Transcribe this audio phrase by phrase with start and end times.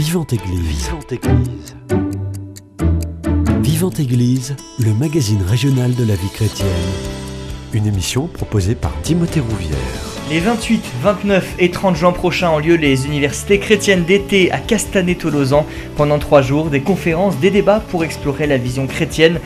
[0.00, 0.86] Vivante Église.
[0.86, 1.76] Vivante Église.
[3.62, 6.68] Vivante Église, le magazine régional de la vie chrétienne.
[7.74, 9.76] Une émission proposée par Timothée Rouvière.
[10.30, 15.66] Les 28, 29 et 30 juin prochains ont lieu les universités chrétiennes d'été à Castanet-Tolosan.
[15.98, 19.38] Pendant trois jours, des conférences, des débats pour explorer la vision chrétienne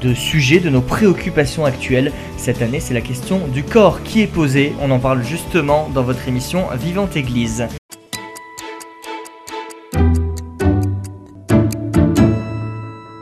[0.00, 2.12] de sujets de nos préoccupations actuelles.
[2.38, 4.72] Cette année, c'est la question du corps qui est posée.
[4.80, 7.68] On en parle justement dans votre émission Vivante Église.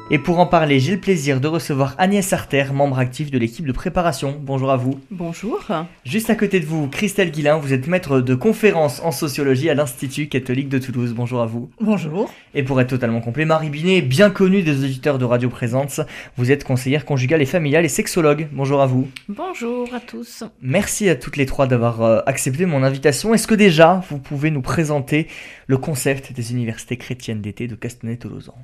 [0.09, 3.67] Et pour en parler, j'ai le plaisir de recevoir Agnès Arter, membre actif de l'équipe
[3.67, 4.41] de préparation.
[4.41, 5.01] Bonjour à vous.
[5.11, 5.59] Bonjour.
[6.05, 9.75] Juste à côté de vous, Christelle Guillain, vous êtes maître de conférence en sociologie à
[9.75, 11.13] l'Institut catholique de Toulouse.
[11.13, 11.71] Bonjour à vous.
[11.81, 12.33] Bonjour.
[12.55, 16.01] Et pour être totalement complet, Marie Binet, bien connue des auditeurs de Radio Présence,
[16.37, 18.47] vous êtes conseillère conjugale et familiale et sexologue.
[18.53, 19.09] Bonjour à vous.
[19.29, 20.45] Bonjour à tous.
[20.63, 23.35] Merci à toutes les trois d'avoir euh, accepté mon invitation.
[23.35, 25.27] Est-ce que déjà vous pouvez nous présenter
[25.67, 28.55] le concept des universités chrétiennes d'été de Castanet-Tolosan?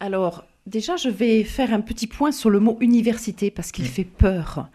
[0.00, 3.88] Alors, déjà, je vais faire un petit point sur le mot université parce qu'il Mm.
[3.88, 4.68] fait peur.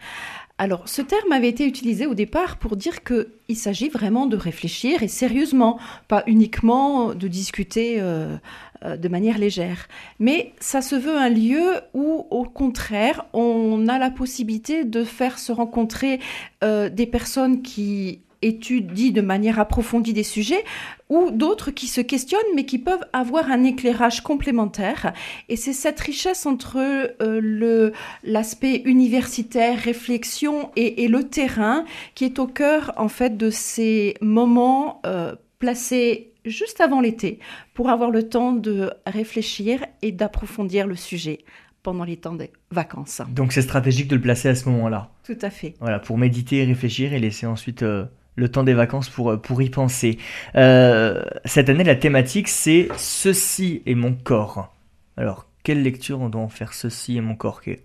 [0.58, 5.02] Alors, ce terme avait été utilisé au départ pour dire qu'il s'agit vraiment de réfléchir
[5.02, 8.36] et sérieusement, pas uniquement de discuter euh,
[8.84, 9.88] euh, de manière légère.
[10.18, 15.38] Mais ça se veut un lieu où, au contraire, on a la possibilité de faire
[15.38, 16.20] se rencontrer
[16.62, 20.64] euh, des personnes qui étudient de manière approfondie des sujets
[21.08, 25.12] ou d'autres qui se questionnent mais qui peuvent avoir un éclairage complémentaire.
[25.48, 27.92] Et c'est cette richesse entre euh, le
[28.24, 34.14] l'aspect universitaire, réflexion et, et le terrain qui est au cœur en fait de ces
[34.20, 37.38] moments euh, placés juste avant l'été
[37.74, 41.40] pour avoir le temps de réfléchir et d'approfondir le sujet
[41.82, 43.22] pendant les temps des vacances.
[43.30, 45.10] Donc c'est stratégique de le placer à ce moment-là?
[45.24, 45.74] Tout à fait.
[45.80, 48.04] Voilà, pour méditer, réfléchir et laisser ensuite euh,
[48.36, 50.18] le temps des vacances pour, euh, pour y penser.
[50.56, 54.74] Euh, cette année, la thématique, c'est Ceci est mon corps.
[55.16, 57.82] Alors, quelle lecture on doit en faire Ceci est mon corps qui est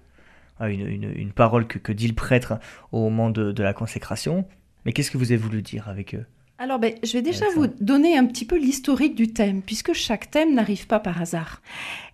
[0.59, 2.59] ah, une, une- une parole que, que dit le prêtre
[2.93, 4.45] au moment de, de la consécration.
[4.85, 6.25] Mais qu'est-ce que vous avez voulu dire avec eux
[6.59, 10.31] Alors, ben, je vais déjà vous donner un petit peu l'historique du thème, puisque chaque
[10.31, 11.61] thème n'arrive pas par hasard.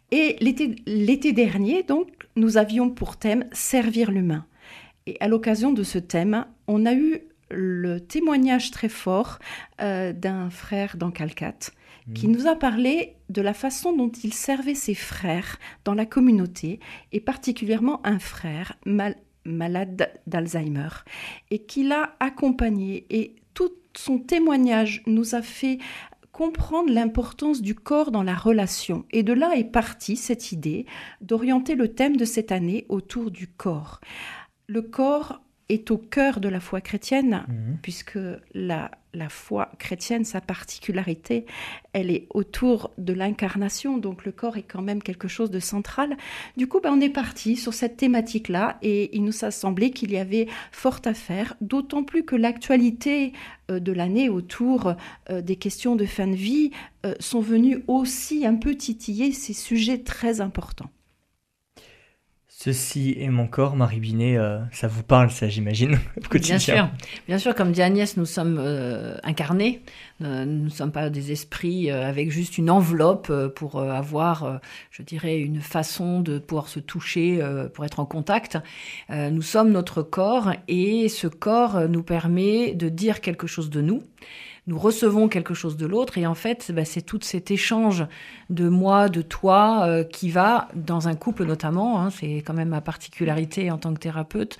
[0.09, 4.46] Et l'été l'été dernier, donc, nous avions pour thème Servir l'humain.
[5.06, 7.20] Et à l'occasion de ce thème, on a eu
[7.52, 9.40] le témoignage très fort
[9.82, 11.74] euh, d'un frère dans Calcate
[12.16, 16.80] qui nous a parlé de la façon dont il servait ses frères dans la communauté,
[17.12, 20.90] et particulièrement un frère mal- malade d'Alzheimer,
[21.52, 23.06] et qu'il a accompagné.
[23.10, 25.78] Et tout son témoignage nous a fait
[26.32, 29.06] comprendre l'importance du corps dans la relation.
[29.12, 30.86] Et de là est partie cette idée
[31.22, 34.02] d'orienter le thème de cette année autour du corps.
[34.68, 37.78] Le corps est au cœur de la foi chrétienne, Mhm.
[37.82, 38.20] puisque
[38.54, 41.46] la, la foi chrétienne, sa particularité,
[41.94, 46.18] elle est autour de l'incarnation, donc le corps est quand même quelque chose de central.
[46.58, 50.12] Du coup, ben, on est parti sur cette thématique-là et il nous a semblé qu'il
[50.12, 53.34] y avait fort à faire, d'autant plus que l'actualité
[53.70, 54.94] euh, de l'année autour
[55.30, 56.72] euh, des questions de fin de vie
[57.06, 60.90] euh, sont venues aussi un peu titiller ces sujets très importants.
[62.64, 65.98] Ceci est mon corps, Marie Binet, euh, ça vous parle, ça, j'imagine.
[66.32, 66.90] Bien sûr,
[67.28, 69.82] bien sûr, comme dit Agnès, nous sommes euh, incarnés.
[70.22, 74.60] Euh, nous ne sommes pas des esprits avec juste une enveloppe pour avoir,
[74.92, 78.60] je dirais, une façon de pouvoir se toucher, pour être en contact.
[79.10, 84.04] Nous sommes notre corps et ce corps nous permet de dire quelque chose de nous.
[84.68, 88.06] Nous recevons quelque chose de l'autre et en fait, bah, c'est tout cet échange
[88.52, 92.70] de moi, de toi, euh, qui va, dans un couple notamment, hein, c'est quand même
[92.70, 94.60] ma particularité en tant que thérapeute,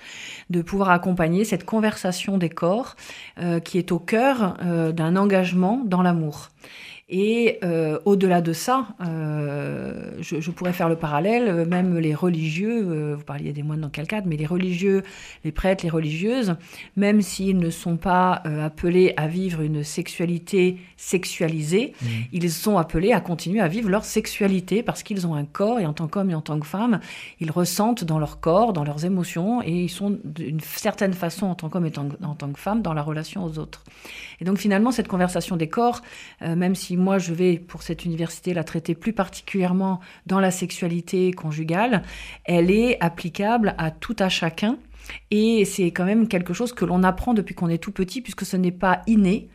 [0.50, 2.96] de pouvoir accompagner cette conversation des corps
[3.38, 6.48] euh, qui est au cœur euh, d'un engagement dans l'amour.
[7.14, 13.12] Et euh, au-delà de ça, euh, je, pourrais faire le parallèle, euh, même les religieux,
[13.12, 15.02] vous parliez des moines dans quel cadre, mais les religieux,
[15.44, 16.54] les prêtres, les religieuses,
[16.96, 22.08] même s'ils ne sont pas appelés à vivre une sexualité sexualisée, Mhm.
[22.32, 25.86] ils sont appelés à continuer à vivre leur sexualité parce qu'ils ont un corps et
[25.86, 27.00] en tant qu'homme et en tant que femme,
[27.40, 31.56] ils ressentent dans leur corps, dans leurs émotions et ils sont d'une certaine façon en
[31.56, 33.82] tant qu'homme et en, en tant que femme dans la relation aux autres.
[34.40, 36.02] Et donc finalement, cette conversation des corps,
[36.42, 40.52] euh, même si moi je vais pour cette université la traiter plus particulièrement dans la
[40.52, 42.02] sexualité conjugale,
[42.44, 44.78] elle est applicable à tout à chacun.
[45.32, 48.44] Et c'est quand même quelque chose que l'on apprend depuis qu'on est tout petit, puisque
[48.44, 49.48] ce n'est pas inné.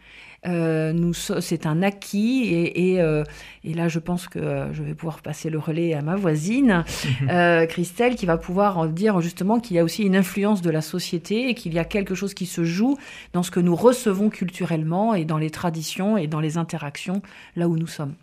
[0.46, 3.24] Euh, nous, c'est un acquis et, et, euh,
[3.64, 6.86] et là je pense que euh, je vais pouvoir passer le relais à ma voisine
[7.30, 10.82] euh, Christelle qui va pouvoir dire justement qu'il y a aussi une influence de la
[10.82, 12.98] société et qu'il y a quelque chose qui se joue
[13.34, 17.22] dans ce que nous recevons culturellement et dans les traditions et dans les interactions
[17.56, 18.14] là où nous sommes.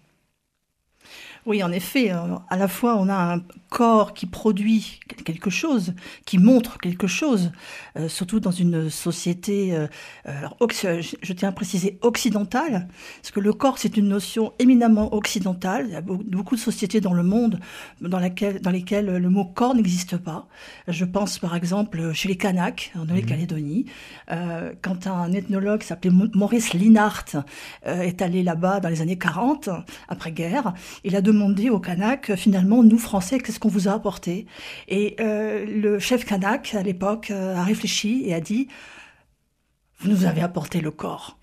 [1.47, 5.93] Oui, en effet, euh, à la fois on a un corps qui produit quelque chose,
[6.25, 7.53] qui montre quelque chose,
[7.99, 9.87] euh, surtout dans une société, euh,
[11.23, 12.89] je tiens à préciser occidentale,
[13.21, 15.87] parce que le corps c'est une notion éminemment occidentale.
[15.89, 17.61] Il y a beaucoup de sociétés dans le monde
[18.01, 20.47] dans, laquelle, dans lesquelles le mot corps n'existe pas.
[20.89, 23.85] Je pense par exemple chez les Kanaks en Nouvelle-Calédonie,
[24.29, 27.37] quand un ethnologue s'appelait Maurice Linhart
[27.85, 29.69] est allé là-bas dans les années 40,
[30.09, 33.93] après-guerre, il a demandé demandé au Kanak, euh, finalement, nous Français, qu'est-ce qu'on vous a
[33.93, 34.47] apporté?
[34.89, 38.69] Et euh, le chef Kanak, à l'époque, euh, a réfléchi et a dit,
[39.99, 41.39] vous nous avez apporté le corps.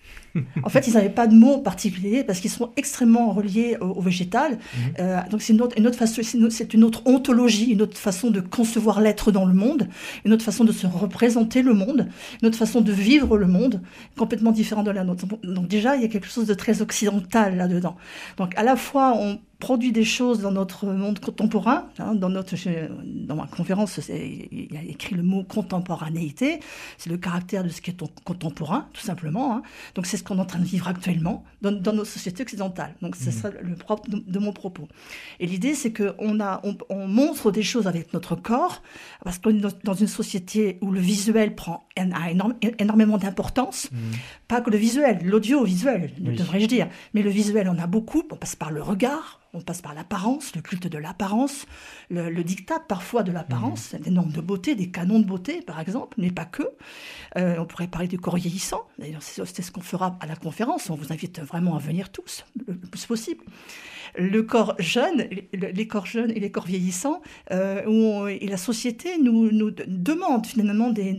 [0.62, 4.58] En fait, ils n'avaient pas de mots particuliers parce qu'ils sont extrêmement reliés au, végétal.
[4.98, 5.28] Mhm.
[5.30, 8.40] donc c'est une autre, une autre façon, c'est une autre ontologie, une autre façon de
[8.40, 9.88] concevoir l'être dans le monde,
[10.24, 12.08] une autre façon de se représenter le monde,
[12.40, 13.80] une autre façon de vivre le monde,
[14.16, 15.26] complètement différente de la nôtre.
[15.42, 17.96] Donc déjà, il y a quelque chose de très occidental là-dedans.
[18.38, 21.86] Donc à la fois, on produit des choses dans notre monde contemporain.
[22.00, 22.56] Hein, dans, notre,
[23.04, 26.58] dans ma conférence, il y a écrit le mot contemporanéité.
[26.98, 29.54] C'est le caractère de ce qui est contemporain, tout simplement.
[29.54, 29.62] Hein.
[29.94, 32.94] Donc c'est ce qu'on est en train de vivre actuellement dans, nos sociétés occidentales.
[33.02, 33.40] Donc c'est mmh.
[33.40, 34.88] ça le propre de, mon propos.
[35.40, 38.82] Et l'idée, c'est qu'on on, on montre des choses avec notre corps,
[39.24, 42.30] parce qu'on est dans une société où le visuel prend a
[42.78, 43.90] énormément d'importance.
[43.92, 43.96] Mmh.
[44.48, 46.88] Pas que le visuel, l'audiovisuel, devrais-je dire.
[47.14, 48.22] Mais le visuel, on a beaucoup.
[48.30, 51.66] On passe par le regard, on passe par l'apparence, le culte de l'apparence,
[52.10, 53.98] le, dictat parfois de l'apparence, mmh.
[53.98, 56.62] des normes de beauté, des canons de beauté par exemple, mais pas que.
[57.36, 60.90] Euh, on pourrait parler du corps vieillissant, d'ailleurs c'est ce qu'on fera à la conférence,
[60.90, 63.44] on vous invite vraiment à venir tous, le, plus possible.
[64.16, 69.50] Le corps jeune, les corps jeunes et les corps vieillissants, euh, et la société nous,
[69.50, 71.12] nous demande finalement des,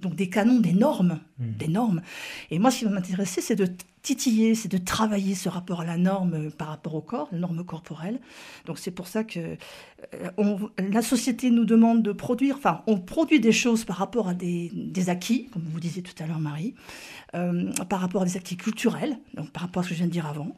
[0.00, 1.44] donc des canons, des normes, mmh.
[1.58, 2.02] des normes.
[2.50, 3.68] Et moi, ce qui va m'intéresser, c'est de
[4.02, 7.64] titiller, c'est de travailler ce rapport à la norme par rapport au corps, la norme
[7.64, 8.20] corporelle.
[8.66, 9.56] Donc c'est pour ça que
[10.14, 14.34] euh, la société nous demande de produire, enfin on produit des choses par rapport à
[14.34, 14.70] des,
[15.08, 16.74] acquis, comme vous disiez tout à l'heure Marie,
[17.34, 20.06] euh, par rapport à des acquis culturels, donc par rapport à ce que je viens
[20.06, 20.54] de dire avant.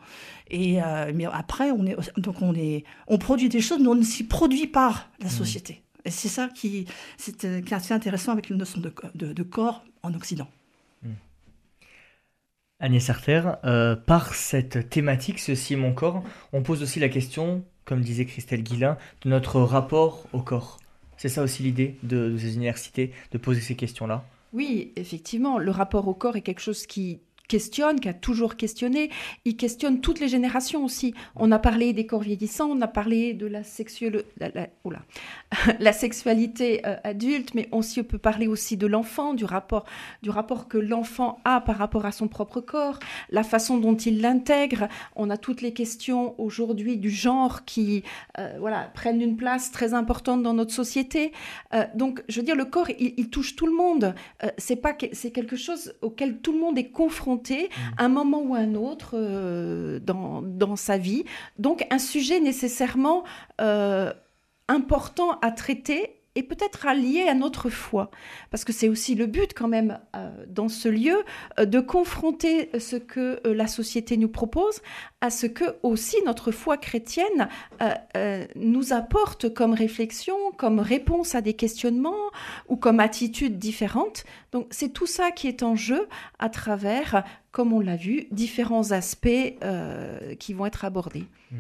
[0.50, 3.94] Et euh, mais après on est donc on est on produit des choses, mais on
[3.94, 5.31] ne s'y produit pas la mmh.
[5.31, 5.82] société.
[6.05, 6.87] Et c'est ça qui,
[7.19, 10.49] c'est, assez intéressant avec la notion de, de corps en Occident.
[12.81, 16.25] Agnès Arter, euh, par cette thématique, ceci est mon corps,
[16.55, 20.79] on pose aussi la question, comme disait Christelle Guillain, de notre rapport au corps.
[21.19, 24.25] C'est ça aussi l'idée de, de ces universités, de poser ces questions-là?
[24.55, 27.20] Oui, effectivement, le rapport au corps est quelque chose qui
[27.50, 29.11] questionne, qui a toujours questionné.
[29.44, 31.14] Il questionne toutes les générations aussi.
[31.35, 33.64] On a parlé des corps vieillissants, on a parlé de la,
[35.93, 39.85] sexualité euh, adulte, mais on peut parler aussi de l'enfant, du rapport,
[40.69, 43.00] que l'enfant a par rapport à son propre corps,
[43.31, 44.87] la façon dont il l'intègre.
[45.17, 48.05] On a toutes les questions aujourd'hui du genre qui
[48.38, 48.61] euh,
[48.94, 51.32] prennent une place très importante dans notre société.
[51.75, 54.14] Euh, donc, je veux dire, le corps, il, touche tout le monde.
[54.56, 54.81] c'est
[55.12, 57.39] c'est quelque chose auquel tout le monde est confronté
[57.98, 61.25] un moment ou un autre euh, dans, dans, sa vie.
[61.58, 63.25] Donc un sujet nécessairement
[63.60, 64.12] euh,
[64.69, 68.11] important à traiter et peut-être allié à notre foi.
[68.50, 71.25] Parce que c'est aussi le but quand même euh, dans ce lieu
[71.59, 74.81] euh, de confronter ce que euh, la société nous propose
[75.21, 77.49] à ce que aussi notre foi chrétienne
[78.57, 82.31] nous apporte comme réflexion, comme réponse à des questionnements
[82.69, 84.25] ou comme attitude différente.
[84.52, 88.93] Donc c'est tout ça qui est en jeu à travers, comme on l'a vu, différents
[88.93, 89.28] aspects
[90.38, 91.26] qui vont être abordés.
[91.50, 91.59] Hmm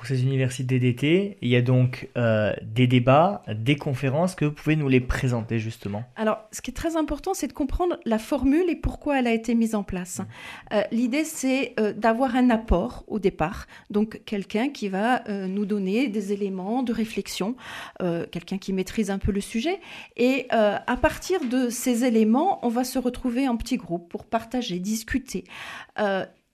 [0.00, 1.36] pour ces universités d'été.
[1.42, 5.58] Il y a donc euh, des débats, des conférences que vous pouvez nous les présenter
[5.58, 6.04] justement.
[6.16, 9.34] Alors, ce qui est très important, c'est de comprendre la formule et pourquoi elle a
[9.34, 10.20] été mise en place.
[10.20, 10.24] Mmh.
[10.72, 16.08] Euh, l'idée, c'est euh, d'avoir un apport au départ, donc quelqu'un qui va nous donner
[16.08, 17.54] des éléments de réflexion,
[17.98, 19.80] quelqu'un qui maîtrise un peu le sujet,
[20.16, 24.78] et à partir de ces éléments, on va se retrouver en petits groupes pour partager,
[24.78, 25.44] discuter.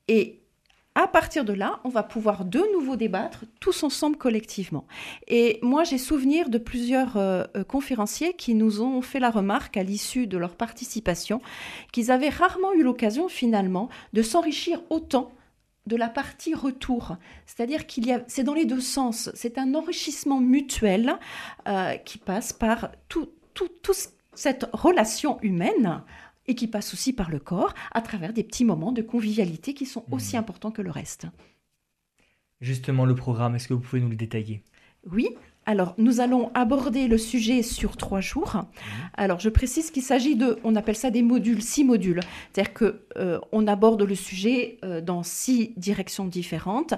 [0.09, 0.41] et
[0.97, 4.87] à partir de là, on va pouvoir de nouveau débattre tous ensemble collectivement.
[5.29, 9.77] Et moi, j'ai souvenir de plusieurs euh, euh, conférenciers qui nous ont fait la remarque
[9.77, 11.43] à l'issue de leur participation
[11.93, 15.31] qu'ils avaient rarement eu l'occasion finalement de s'enrichir autant
[15.87, 17.17] de la partie retour.
[17.45, 19.31] C'est-à-dire qu'il y a, c'est dans les deux sens.
[19.35, 21.19] C'est un enrichissement mutuel
[21.69, 23.95] euh, qui passe par toute tout, tout
[24.35, 26.03] cette relation humaine
[26.49, 29.87] et qui passe aussi par le corps à travers des petits moments de convivialité qui
[29.87, 30.41] sont aussi mmh.
[30.41, 31.27] importants que le reste.
[32.61, 34.63] Justement, le programme, est-ce que vous pouvez nous le détailler?
[35.11, 35.29] Oui.
[35.69, 38.55] Alors, nous allons aborder le sujet sur trois jours.
[38.55, 38.89] Mmh.
[39.15, 42.21] Alors, je précise qu'il s'agit de, on appelle ça des modules, six modules.
[42.53, 46.95] C'est-à-dire que euh, on aborde le sujet euh, dans six directions différentes.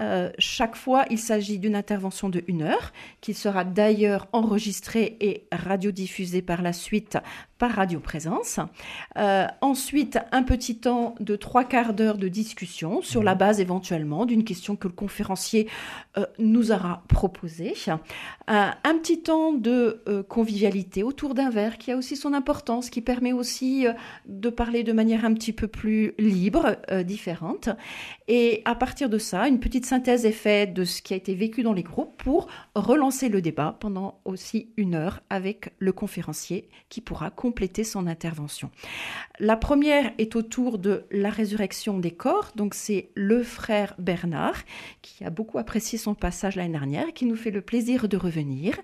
[0.00, 2.92] Euh, chaque fois, il s'agit d'une intervention de une heure,
[3.22, 7.16] qui sera d'ailleurs enregistrée et radiodiffusée par la suite
[7.60, 8.58] par radioprésence.
[9.18, 14.24] Euh, ensuite, un petit temps de trois quarts d'heure de discussion sur la base éventuellement
[14.24, 15.68] d'une question que le conférencier
[16.16, 17.74] euh, nous aura proposée.
[17.86, 17.94] Euh,
[18.48, 23.32] un petit temps de convivialité autour d'un verre qui a aussi son importance, qui permet
[23.32, 23.86] aussi
[24.26, 27.68] de parler de manière un petit peu plus libre, différente.
[28.26, 31.34] Et à partir de ça, une petite synthèse est faite de ce qui a été
[31.34, 36.68] vécu dans les groupes pour relancer le débat pendant aussi une heure avec le conférencier
[36.88, 38.70] qui pourra compléter son intervention.
[39.40, 42.52] La première est autour de la résurrection des corps.
[42.54, 44.58] Donc c'est le frère Bernard
[45.02, 48.76] qui a beaucoup apprécié son passage l'année dernière, qui nous fait le plaisir de revenir.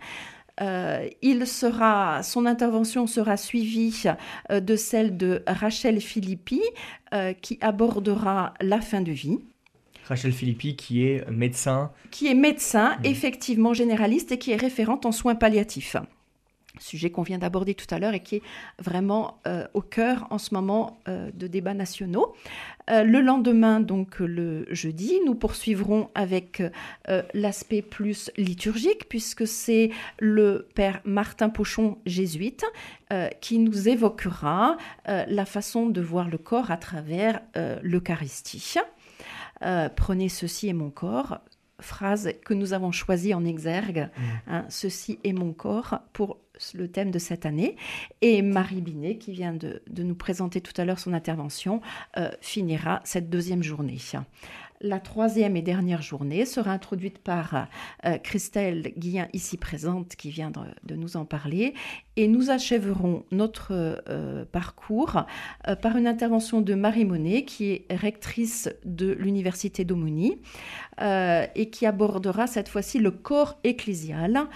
[0.60, 4.02] Euh, il sera, son intervention sera suivie
[4.50, 6.62] euh, de celle de Rachel Philippi,
[7.14, 9.38] euh, qui abordera la fin de vie.
[10.08, 11.92] Rachel Philippi, qui est médecin.
[12.10, 13.04] Qui est médecin, mmh.
[13.04, 15.96] effectivement généraliste, et qui est référente en soins palliatifs
[16.78, 18.42] sujet qu'on vient d'aborder tout à l'heure et qui est
[18.78, 22.34] vraiment euh, au cœur en ce moment euh, de débats nationaux.
[22.90, 26.62] Euh, le lendemain, donc le jeudi, nous poursuivrons avec
[27.34, 32.64] l'aspect plus liturgique, puisque c'est le père Martin Pochon, jésuite,
[33.40, 37.40] qui nous évoquera la façon de voir le corps à travers
[37.82, 38.74] l'Eucharistie.
[39.96, 41.38] prenez ceci et mon corps,
[41.80, 44.22] phrase que nous avons choisie en exergue, mmh.
[44.48, 46.38] hein, ceci est mon corps, pour
[46.74, 47.76] le thème de cette année.
[48.20, 51.80] Et Marie Binet, qui vient de, nous présenter tout à l'heure son intervention,
[52.16, 53.98] euh, finira cette deuxième journée.
[54.82, 57.66] La troisième et dernière journée sera introduite par
[58.04, 60.52] euh, Christelle Guillain, ici présente, qui vient
[60.84, 61.72] de, nous en parler.
[62.16, 65.24] Et nous achèverons notre euh, parcours
[65.80, 70.38] par une intervention de Marie Monet, qui est rectrice de l'Université d'Aumônie
[70.98, 74.46] et qui abordera cette fois-ci le corps ecclésial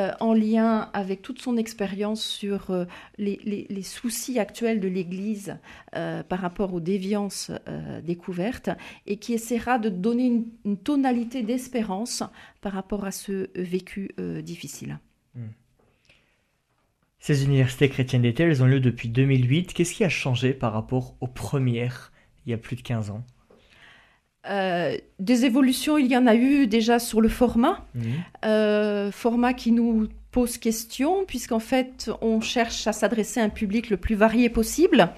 [0.00, 2.84] euh, en lien avec toute son expérience sur euh,
[3.18, 5.58] les, soucis actuels de l'Église
[5.94, 7.50] euh, par rapport aux déviances
[8.04, 8.70] découvertes
[9.06, 12.22] et qui essaiera de donner une, tonalité d'espérance
[12.60, 14.10] par rapport à ce vécu
[14.42, 14.98] difficile.
[15.34, 15.48] Hmm.
[17.18, 19.74] Ces universités chrétiennes d'été, elles ont lieu depuis 2008.
[19.74, 22.12] Qu'est-ce qui a changé par rapport aux premières
[22.46, 23.24] il y a plus de 15 ans?
[24.48, 28.04] Euh, des évolutions, il y en a eu déjà sur le format, mhm.
[28.46, 33.90] euh, format qui nous pose question, puisqu'en fait, on cherche à s'adresser à un public
[33.90, 35.10] le plus varié possible,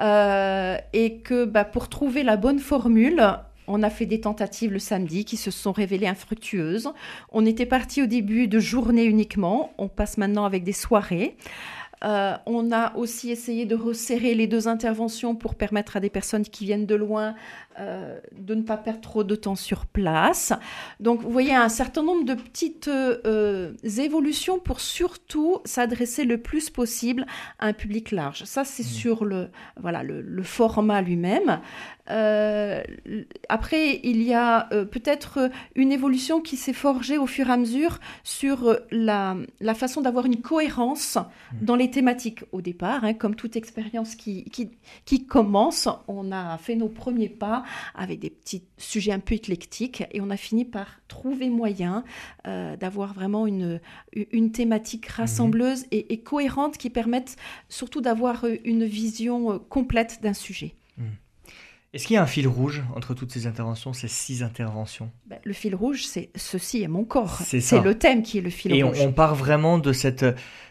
[0.00, 3.22] euh, et que bah, pour trouver la bonne formule,
[3.68, 6.90] on a fait des tentatives le samedi qui se sont révélées infructueuses.
[7.30, 11.36] On était parti au début de journée uniquement, on passe maintenant avec des soirées.
[12.04, 16.42] Euh, on a aussi essayé de resserrer les deux interventions pour permettre à des personnes
[16.42, 17.34] qui viennent de loin
[17.78, 20.52] euh, de ne pas perdre trop de temps sur place.
[21.00, 26.70] Donc vous voyez un certain nombre de petites euh, évolutions pour surtout s'adresser le plus
[26.70, 27.26] possible
[27.58, 28.44] à un public large.
[28.44, 28.86] Ça c'est mmh.
[28.86, 29.48] sur le,
[29.80, 31.60] voilà, le format lui-même.
[32.10, 32.82] Euh,
[33.48, 38.00] après, il y a peut-être une évolution qui s'est forgée au fur et à mesure
[38.24, 41.64] sur la, la façon d'avoir une cohérence mmh.
[41.64, 43.04] dans les thématiques au départ.
[43.04, 44.70] Hein, comme toute expérience qui, qui,
[45.04, 47.61] qui, commence, on a fait nos premiers pas
[47.94, 52.04] avec des petits sujets un peu éclectiques et on a fini par trouver moyen
[52.44, 53.80] d'avoir vraiment une,
[54.12, 55.12] une thématique mmh.
[55.12, 57.36] rassembleuse et, cohérente qui permette
[57.68, 60.74] surtout d'avoir une vision complète d'un sujet.
[60.98, 61.04] Mmh.
[61.92, 65.10] Est-ce qu'il y a un fil rouge entre toutes ces interventions, ces six interventions?
[65.26, 67.38] Ben, Le fil rouge, c'est ceci est mon corps.
[67.42, 68.98] C'est le thème qui est le fil rouge.
[68.98, 70.24] Et on, part vraiment de cette,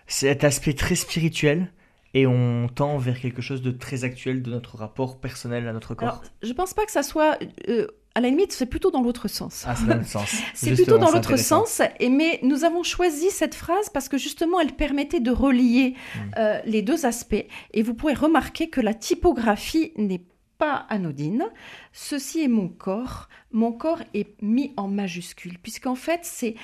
[0.07, 1.71] cet aspect très spirituel
[2.13, 5.95] et on tend vers quelque chose de très actuel de notre rapport personnel à notre
[5.95, 6.07] corps.
[6.07, 7.37] Alors, je pense pas que ça soit.
[7.69, 9.63] Euh, à la limite, c'est plutôt dans l'autre sens.
[9.65, 10.29] Ah, c'est dans l'autre sens.
[10.53, 11.81] c'est plutôt dans l'autre sens.
[12.01, 16.19] Et, mais nous avons choisi cette phrase parce que justement, elle permettait de relier hmm.
[16.37, 17.45] euh, les deux aspects.
[17.73, 20.25] Et vous pourrez remarquer que la typographie n'est
[20.57, 21.45] pas anodine.
[21.93, 23.29] Ceci est mon corps.
[23.51, 26.55] Mon corps est mis en majuscule, puisqu'en fait, c'est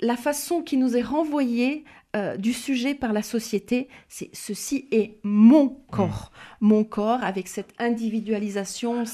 [0.00, 5.16] la façon qui nous est renvoyée euh, du sujet par la société, c'est ceci est
[5.22, 9.04] mon corps, mon corps avec cette individualisation.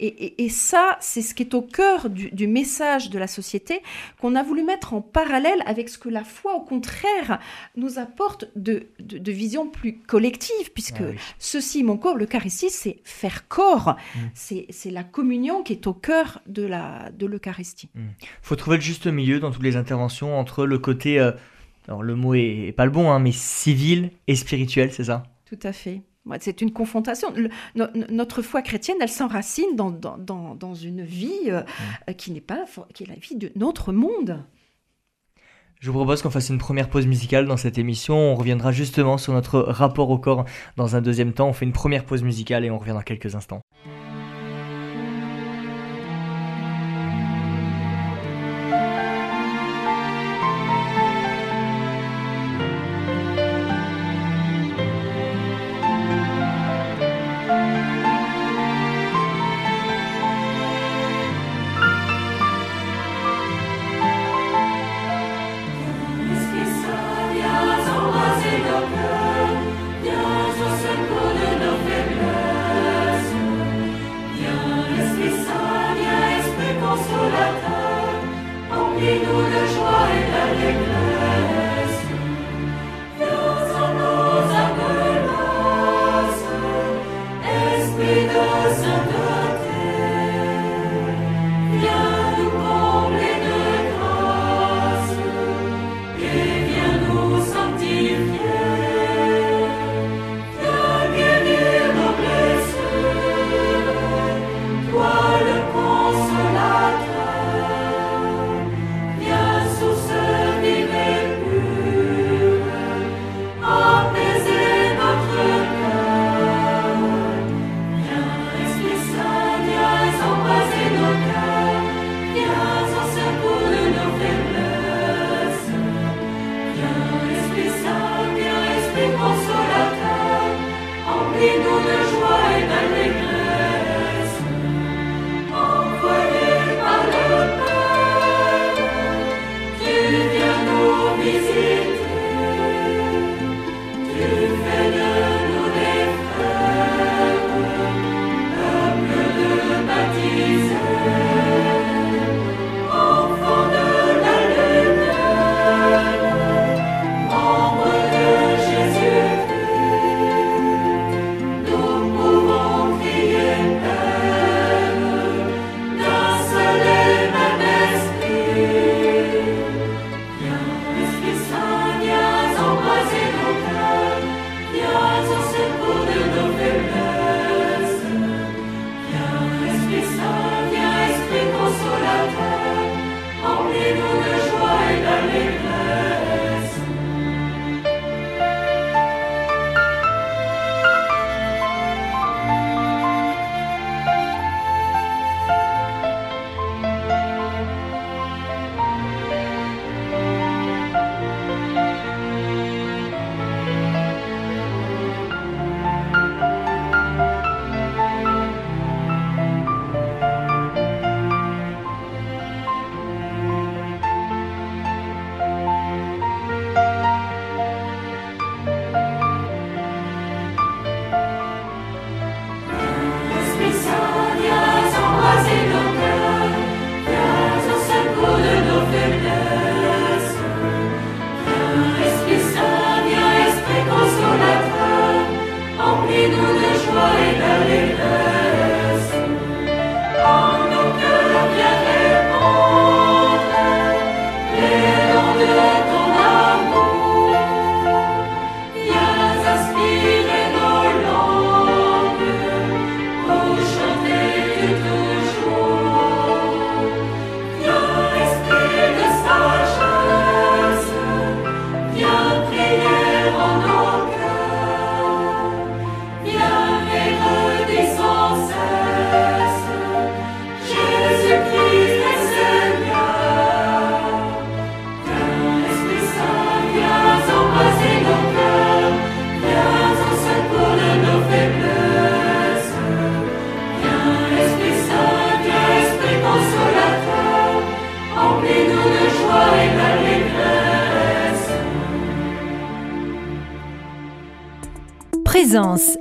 [0.00, 3.80] Et, et, ça, c'est ce qui est au cœur du, message de la société
[4.20, 7.40] qu'on a voulu mettre en parallèle avec ce que la foi, au contraire,
[7.74, 13.48] nous apporte de, de, vision plus collective, puisque ah ceci, mon corps, l'Eucharistie, c'est faire
[13.48, 13.96] corps.
[14.14, 14.20] Mm.
[14.34, 16.68] C'est la communion qui est au cœur de
[17.24, 17.88] l'Eucharistie.
[17.94, 18.10] Il mm.
[18.42, 21.18] faut trouver le juste milieu dans toutes les interventions entre le côté...
[21.18, 21.32] Euh,
[21.88, 25.24] alors le mot est, pas le bon, hein, mais civil et spirituel, c'est ça?
[25.44, 26.02] Tout à fait.
[26.40, 27.28] C'est une confrontation.
[28.10, 31.62] notre foi chrétienne, elle s'enracine dans, dans, dans, une vie euh,
[32.08, 32.14] mm.
[32.14, 34.44] qui n'est pas qui est la vie de notre monde.
[35.80, 38.14] Je vous propose qu'on fasse une première pause musicale dans cette émission.
[38.14, 40.44] On reviendra justement sur notre rapport au corps
[40.76, 41.48] dans un deuxième temps.
[41.48, 43.62] On fait une première pause musicale et on revient dans quelques instants.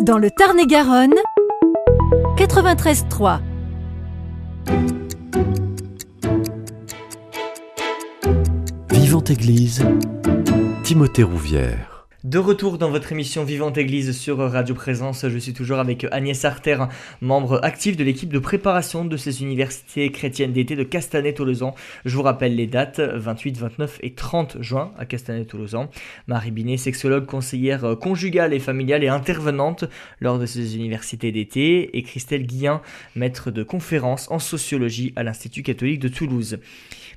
[0.01, 1.13] Dans le Tarn-et-Garonne
[2.37, 3.39] 93.3
[8.89, 9.85] Vivante Église,
[10.83, 11.90] Timothée Rouvière.
[12.31, 16.45] De retour dans votre émission Vivante Église sur Radio Présence, je suis toujours avec Agnès
[16.45, 16.77] Arter,
[17.19, 21.75] membre actif de l'équipe de préparation de ces universités chrétiennes d'été de Castanet-Tolosan.
[22.05, 25.89] Je vous rappelle les dates 28, 29 et 30 juin à Castanet-Tolosan.
[26.27, 29.83] Marie Binet, sexologue, conseillère conjugale et familiale et intervenante
[30.21, 32.81] lors de ces universités d'été, et Christelle Guillain,
[33.13, 36.59] maître de conférences en sociologie à l'Institut catholique de Toulouse.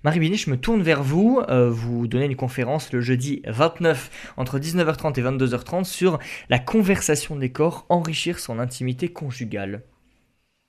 [0.04, 1.40] Marie Binet, je me tourne vers vous.
[1.48, 6.18] Euh, vous donnez une conférence le jeudi 29 entre 19h30 et 22h30 sur
[6.50, 9.82] la conversation des corps, enrichir son intimité conjugale.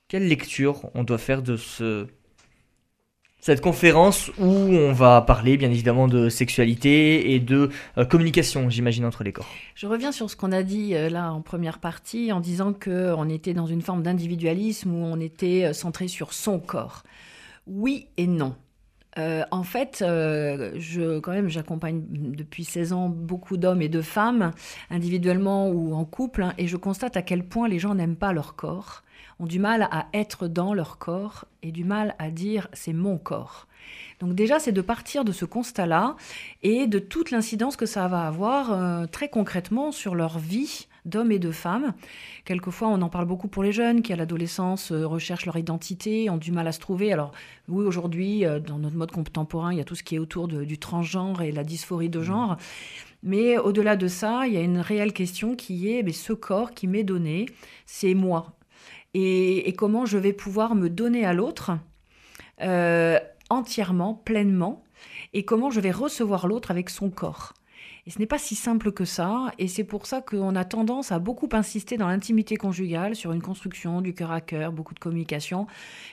[0.08, 2.06] Quelle lecture on doit faire de ce
[3.38, 7.68] cette conférence où on va parler bien évidemment de sexualité et de
[7.98, 9.46] euh, communication, j'imagine, entre les corps?
[9.74, 13.28] Je reviens sur ce qu'on a dit euh, là en première partie en disant qu'on
[13.28, 17.02] était dans une forme d'individualisme où on était centré sur son corps.
[17.66, 18.56] Oui et non.
[19.18, 24.52] Euh, en fait, euh, quand même, j'accompagne depuis 16 ans beaucoup d'hommes et de femmes,
[24.90, 28.32] individuellement ou en couple, hein, et je constate à quel point les gens n'aiment pas
[28.32, 29.02] leur corps,
[29.40, 33.18] ont du mal à être dans leur corps et du mal à dire c'est mon
[33.18, 33.66] corps.
[34.20, 36.16] Donc déjà, c'est de partir de ce constat-là
[36.62, 41.32] et de toute l'incidence que ça va avoir euh, très concrètement sur leur vie d'hommes
[41.32, 41.94] et de femmes.
[42.44, 46.28] Quelquefois, on en parle beaucoup pour les jeunes qui, à l'adolescence, euh, recherchent leur identité,
[46.28, 47.12] ont du mal à se trouver.
[47.12, 47.32] Alors,
[47.68, 50.48] oui, aujourd'hui, euh, dans notre mode contemporain, il y a tout ce qui est autour
[50.48, 52.24] du transgenre et la dysphorie de mmh.
[52.24, 52.56] genre.
[53.22, 56.72] Mais au-delà de ça, il y a une réelle question qui est mais ce corps
[56.72, 57.46] qui m'est donné,
[57.86, 58.52] c'est moi.
[59.14, 61.72] Et, comment je vais pouvoir me donner à l'autre
[62.60, 64.84] euh, entièrement, pleinement,
[65.32, 67.54] et comment je vais recevoir l'autre avec son corps.
[68.06, 71.10] Et ce n'est pas si simple que ça, et c'est pour ça qu'on a tendance
[71.10, 75.00] à beaucoup insister dans l'intimité conjugale, sur une construction du cœur à cœur, beaucoup de
[75.00, 75.66] communication.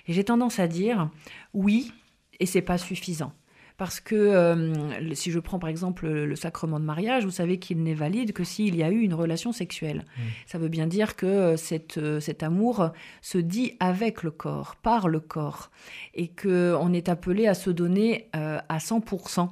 [0.07, 1.09] Et j'ai tendance à dire
[1.53, 1.91] oui,
[2.39, 3.31] et c'est pas suffisant.
[3.77, 7.81] Parce que euh, si je prends par exemple le, sacrement de mariage, vous savez qu'il
[7.81, 10.05] n'est valide que s'il y a eu une relation sexuelle.
[10.05, 10.21] Mmh.
[10.45, 14.75] Ça veut bien dire que euh, cette, euh, cet amour se dit avec le corps,
[14.75, 15.71] par le corps,
[16.13, 19.49] et qu'on est appelé à se donner à 100%.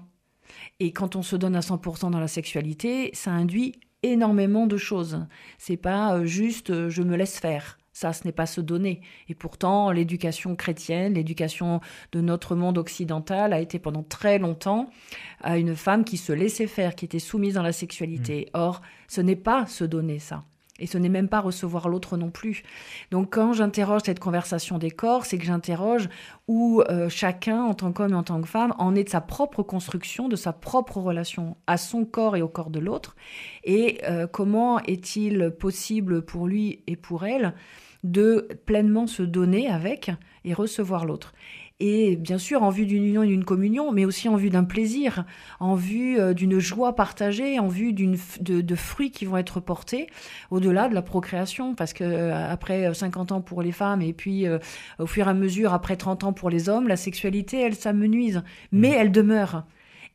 [0.79, 5.25] Et quand on se donne à 100% dans la sexualité, ça induit énormément de choses.
[5.57, 7.77] C'est pas euh, juste euh, je me laisse faire.
[7.93, 9.01] Ça, ce n'est pas se donner.
[9.27, 11.81] Et pourtant, l'éducation chrétienne, l'éducation
[12.13, 14.89] de notre monde occidental a été pendant très longtemps
[15.41, 18.47] à une femme qui se laissait faire, qui était soumise dans la sexualité.
[18.47, 18.57] Mmh.
[18.57, 20.45] Or, ce n'est pas se donner ça.
[20.81, 22.63] Et ce n'est même pas recevoir l'autre non plus.
[23.11, 26.09] Donc quand j'interroge cette conversation des corps, c'est que j'interroge
[26.47, 29.21] où euh, chacun, en tant qu'homme et en tant que femme, en est de sa
[29.21, 33.15] propre construction, de sa propre relation à son corps et au corps de l'autre.
[33.63, 37.53] Et euh, comment est-il possible pour lui et pour elle
[38.03, 40.11] de pleinement se donner avec
[40.43, 41.33] et recevoir l'autre?
[41.81, 44.63] Et bien sûr en vue d'une union et d'une communion, mais aussi en vue d'un
[44.63, 45.25] plaisir,
[45.59, 50.07] en vue euh, d'une joie partagée, en vue d'une de, fruits qui vont être portés
[50.51, 54.13] au-delà de la procréation, parce que euh, après 50 euh, ans pour les femmes et
[54.13, 54.45] puis
[54.99, 58.43] au fur et à mesure après 30 ans pour les hommes, la sexualité elle s'amenuise,
[58.71, 58.99] mais mmh.
[58.99, 59.65] elle demeure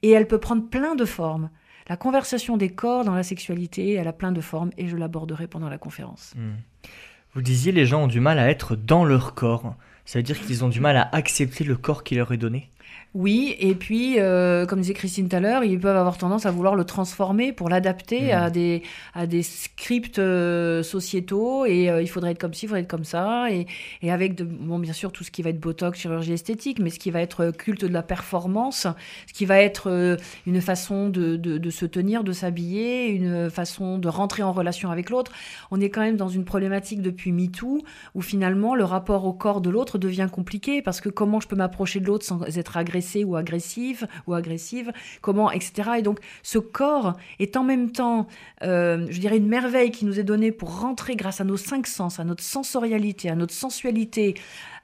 [0.02, 1.50] et elle peut prendre plein de formes.
[1.88, 5.48] La conversation des corps dans la sexualité, elle a plein de formes et je l'aborderai
[5.48, 6.35] pendant la conférence.
[6.37, 6.88] Mmh.
[7.35, 9.76] Vous disiez les gens ont du mal à être dans leur corps.
[10.06, 12.70] Ça veut dire qu'ils ont du mal à accepter le corps qui leur est donné?
[13.18, 16.50] Oui, et puis, euh, comme disait Christine tout à l'heure, ils peuvent avoir tendance à
[16.50, 18.37] vouloir le transformer pour l'adapter mmh.
[18.37, 18.83] à, des,
[19.14, 22.90] à des scripts euh, sociétaux, et euh, il faudrait être comme ci, il faudrait être
[22.90, 23.66] comme ça, et,
[24.02, 26.90] et avec, de, bon, bien sûr, tout ce qui va être botox, chirurgie esthétique, mais
[26.90, 28.87] ce qui va être culte de la performance,
[29.26, 33.96] ce qui va être une façon de, de, de, se tenir, de s'habiller, une façon
[33.96, 35.33] de rentrer en relation avec l'autre.
[35.70, 37.81] On est quand même dans une problématique depuis MeToo,
[38.14, 41.57] où finalement, le rapport au corps de l'autre devient compliqué, parce que comment je peux
[41.57, 42.76] m'approcher de l'autre sans être
[43.24, 45.90] ou agressive ou agressive, comment, etc.
[45.98, 48.26] Et donc ce corps est en même temps,
[48.62, 51.86] euh, je dirais, une merveille qui nous est donnée pour rentrer grâce à nos cinq
[51.86, 54.34] sens, à notre sensorialité, à notre sensualité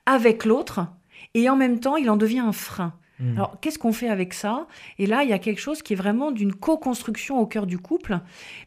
[0.07, 0.87] avec l'autre,
[1.35, 2.95] et en même temps il en devient un frein.
[3.19, 3.37] Mm.
[3.37, 4.67] Alors, qu'est-ce qu'on fait avec ça?
[4.99, 7.79] Et là, il y a quelque chose qui est vraiment d'une co-construction au cœur du
[7.79, 8.19] couple,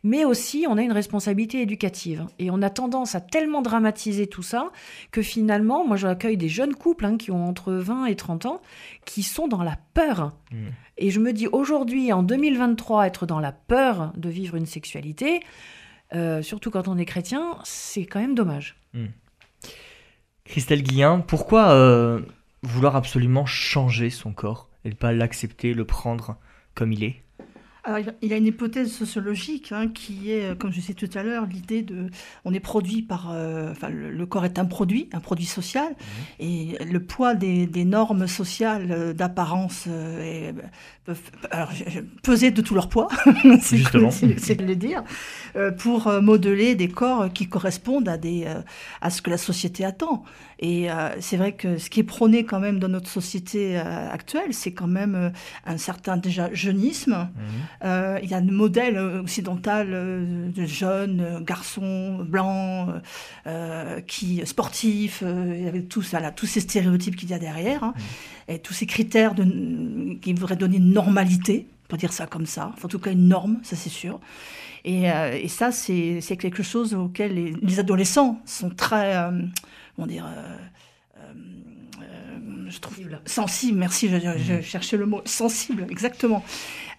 [0.04, 2.26] mais aussi on a une responsabilité éducative.
[2.40, 4.72] Et on a tendance à tellement dramatiser tout ça
[5.12, 8.62] que finalement, moi j'accueille des jeunes couples hein, qui ont entre 20 et 30 ans,
[9.06, 10.34] qui sont dans la peur.
[10.52, 10.68] Mm.
[10.98, 15.42] Et je me dis aujourd'hui, en 2023, être dans la peur de vivre une sexualité,
[16.14, 18.76] euh, surtout quand on est chrétien, c'est quand même dommage.
[18.94, 19.08] Mm.
[20.46, 22.22] Christelle Guillain, pourquoi euh,
[22.68, 26.38] vouloir absolument changer son corps et ne pas l'accepter, le prendre
[26.74, 27.24] comme il est
[27.84, 31.10] Alors, il y a une hypothèse sociologique hein, qui est, euh, comme je disais tout
[31.14, 32.10] à l'heure, l'idée de,
[32.44, 36.44] on est produit par, euh, enfin, le, corps est un produit, un produit social, mmh.
[36.44, 39.88] et le poids des, normes sociales euh, d'apparence
[41.06, 41.72] peuvent alors,
[42.24, 43.08] peser de tout leur poids,
[43.62, 43.78] c'est
[44.62, 45.04] le dire,
[45.78, 48.46] pour modeler des corps qui correspondent à des,
[49.02, 50.24] à ce que la société attend.
[50.60, 50.88] Et
[51.20, 54.88] c'est vrai que ce qui est prôné quand même dans notre société actuelle, c'est quand
[54.88, 55.32] même
[55.66, 57.14] un certain déjà jeunisme.
[57.14, 57.40] Mmh.
[57.84, 62.90] Euh, il y a un modèle occidental euh, de jeunes garçons blancs,
[63.48, 68.02] euh, qui sportifs, avec tous, là, tous ces stéréotypes qu'il y a derrière, hein, mmh.
[68.48, 69.44] Et tous ces critères de,
[70.20, 73.60] qui voudraient donner une normalité, pour dire ça comme ça, en tout cas une norme,
[73.64, 74.20] ça c'est sûr.
[74.84, 79.16] Et, et ça, c'est quelque chose auquel les, les, adolescents sont très,
[79.96, 80.28] comment dire,
[82.70, 83.78] je trouve sensible.
[83.78, 84.62] Merci, je, je, mmh.
[84.62, 86.44] cherchais le mot sensible, exactement.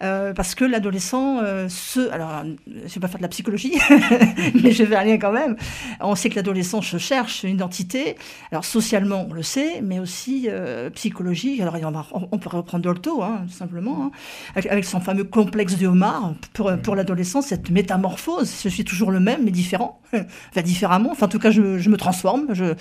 [0.03, 3.73] Euh, parce que l'adolescent, euh, se, alors je vais pas faire de la psychologie,
[4.63, 5.55] mais je vais aller quand même.
[5.99, 8.15] On sait que l'adolescent se cherche une identité.
[8.51, 11.59] Alors socialement, on le sait, mais aussi euh, psychologique.
[11.61, 11.75] Alors
[12.11, 14.11] on, on, peut reprendre Dolto, hein, tout simplement,
[14.55, 16.33] hein, avec, son fameux complexe de homard.
[16.53, 21.11] Pour, pour l'adolescent, cette métamorphose, je suis toujours le même, mais différent, enfin différemment.
[21.11, 22.47] Enfin, en tout cas, je, je me transforme.
[22.53, 22.73] Je,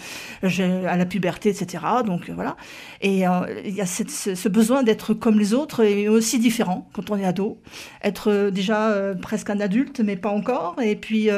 [0.87, 1.85] à la puberté, etc.
[2.05, 2.57] Donc voilà.
[3.01, 6.89] Et euh, il y a cette, ce, besoin d'être comme les autres et aussi différent
[6.93, 7.59] quand on est ado.
[8.03, 10.77] Être euh, déjà euh, presque un adulte, mais pas encore.
[10.83, 11.29] Et puis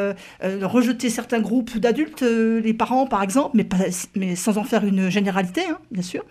[0.62, 3.76] rejeter certains groupes d'adultes, les parents par exemple, mais, pas,
[4.14, 6.24] mais sans en faire une généralité, hein, bien sûr.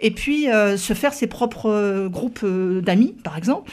[0.00, 3.70] Et puis se faire ses propres groupes d'amis, par exemple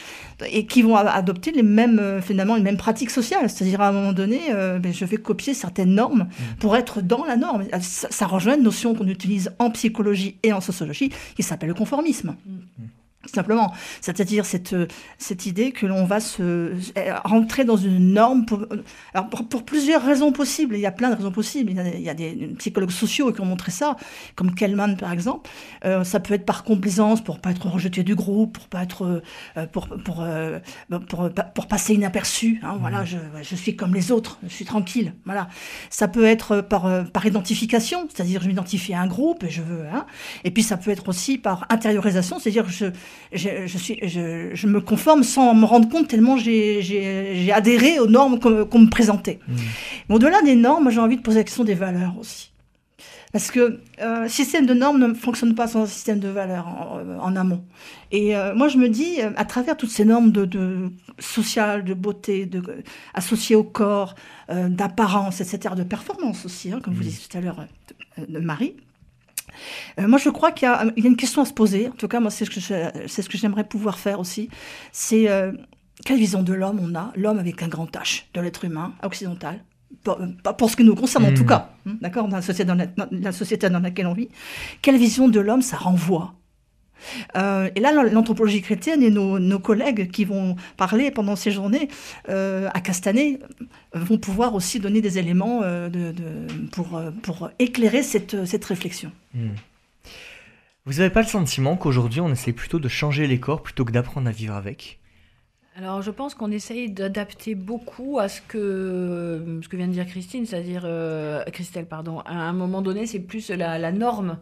[0.50, 3.50] et qui vont adopter les mêmes, finalement, les mêmes pratiques sociales.
[3.50, 6.56] C'est-à-dire, à un moment donné, ben, je vais copier certaines normes mmh.
[6.60, 7.66] pour être dans la norme.
[7.80, 12.36] Ça, rejoint une notion qu'on utilise en psychologie et en sociologie qui s'appelle le conformisme.
[12.46, 12.84] Mm.
[13.26, 14.76] Simplement, c'est-à-dire cette,
[15.18, 16.74] cette idée que l'on va se
[17.24, 18.66] rentrer dans une norme pour,
[19.14, 20.76] alors pour, plusieurs raisons possibles.
[20.76, 21.72] Il y a plein de raisons possibles.
[21.72, 23.96] Il y a, des psychologues sociaux qui ont montré ça,
[24.36, 25.50] comme Kellman par exemple.
[25.86, 29.22] Euh, ça peut être par complaisance pour pas être rejeté du groupe, pour pas être
[29.58, 30.60] euh, pour pour, euh,
[31.08, 32.60] pour, pour passer inaperçu.
[32.62, 35.14] Hein, Voilà, je, je suis comme les autres, je suis tranquille.
[35.24, 35.48] Voilà.
[35.90, 39.86] Ça peut être par par identification, c'est-à-dire je m'identifie à un groupe et je veux.
[39.94, 40.06] Hein,
[40.44, 42.88] et puis ça peut être aussi par intériorisation, c'est-à-dire je
[43.32, 48.08] je, je, suis, je, je, me conforme sans me rendre compte tellement j'ai adhéré aux
[48.08, 49.40] normes qu'on me présentait.
[49.48, 49.54] Mmh.
[50.10, 52.54] Mais au-delà des normes, j'ai envie de poser la question des valeurs aussi.
[53.34, 57.36] Parce que euh, système de normes ne fonctionne pas sans un système de valeurs en,
[57.36, 57.66] amont.
[58.12, 61.84] Et euh, moi, je me dis, euh, à travers toutes ces normes de, de sociales,
[61.84, 62.62] de beauté, de,
[63.16, 64.14] associées au corps,
[64.52, 67.06] euh, d'apparence, etc., de performance aussi, hein, comme vous mmh.
[67.06, 67.66] disiez tout à l'heure,
[68.30, 68.76] de Marie,
[70.00, 71.88] euh, moi, je crois qu'il y, a une question à se poser.
[71.88, 74.50] En tout cas, moi, c'est ce que j'aimerais pouvoir faire aussi.
[74.92, 75.52] C'est euh,
[76.06, 79.64] quelle vision de l'homme on a L'homme avec un grand H, de l'être humain occidental?
[80.44, 81.48] Pas pour, ce que nous concerne, en tout hmm.
[81.48, 81.70] cas.
[81.86, 82.76] Hein, d'accord dans, la société dans,
[83.12, 84.30] la, société dans laquelle on vit.
[84.82, 86.34] Quelle vision de l'homme ça renvoie
[87.36, 91.88] euh, et là, l'anthropologie chrétienne et nos, collègues qui vont parler pendant ces journées
[92.28, 93.40] à Castanet
[93.94, 96.14] vont pouvoir aussi donner des éléments de,
[96.72, 99.12] pour, pour éclairer cette, cette réflexion.
[99.34, 99.52] Hmm.
[100.86, 103.92] Vous n'avez pas le sentiment qu'aujourd'hui on essaie plutôt de changer les corps plutôt que
[103.92, 105.00] d'apprendre à vivre avec?
[105.76, 110.06] Alors, je pense qu'on essaye d'adapter beaucoup à ce que, ce que vient de dire
[110.06, 112.20] Christine, c'est-à-dire euh, Christelle, pardon.
[112.20, 114.38] À un moment donné, c'est plus la, norme,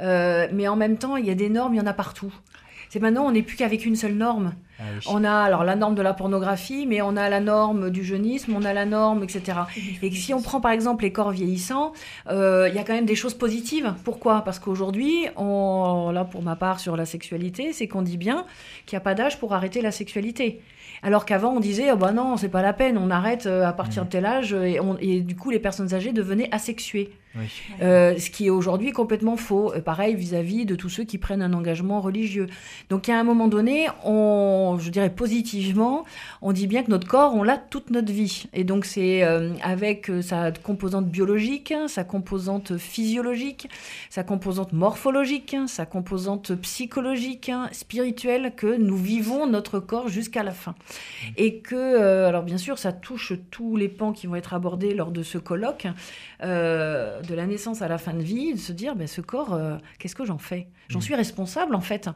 [0.00, 2.32] euh, mais en même temps, il y a des normes, il y en a partout.
[2.90, 4.52] C'est maintenant, on n'est plus qu'avec une seule norme.
[4.80, 8.02] Ah on a alors la norme de la pornographie, mais on a la norme du
[8.02, 9.60] jeunisme, on a la norme, etc.
[10.02, 11.92] Et si on prend par exemple les corps vieillissants,
[12.30, 13.94] euh, il y a quand même des choses positives.
[14.02, 14.42] Pourquoi?
[14.42, 18.44] Parce qu'aujourd'hui, là pour ma part sur la sexualité, c'est qu'on dit bien
[18.86, 20.60] qu'il n'y a pas d'âge pour arrêter la sexualité.
[21.02, 23.72] Alors qu'avant, on disait, oh bah non, c'est pas la peine, on arrête euh, à
[23.72, 24.06] partir mmh.
[24.06, 27.10] de tel âge, et, et, du coup, les personnes âgées devenaient asexuées.
[27.80, 29.72] Euh, ce qui est aujourd'hui complètement faux.
[29.72, 32.46] Euh, pareil vis-à-vis de tous ceux qui prennent un engagement religieux.
[32.88, 36.04] Donc, à un moment donné, on, je dirais positivement,
[36.42, 38.44] on dit bien que notre corps, on l'a toute notre vie.
[38.52, 39.22] Et donc, c'est
[39.62, 43.68] avec sa composante biologique, sa composante physiologique,
[44.08, 50.74] sa composante morphologique, sa composante psychologique, spirituelle, que nous vivons notre corps jusqu'à la fin.
[51.36, 54.94] Et que, euh, alors bien sûr, ça touche tous les pans qui vont être abordés
[54.94, 55.86] lors de ce colloque,
[56.42, 59.54] euh, de la naissance à la fin de vie, de se dire, ben, ce corps,
[59.54, 60.68] euh, qu'est-ce que j'en fais?
[60.88, 61.02] J'en mmh.
[61.02, 62.08] suis responsable en fait.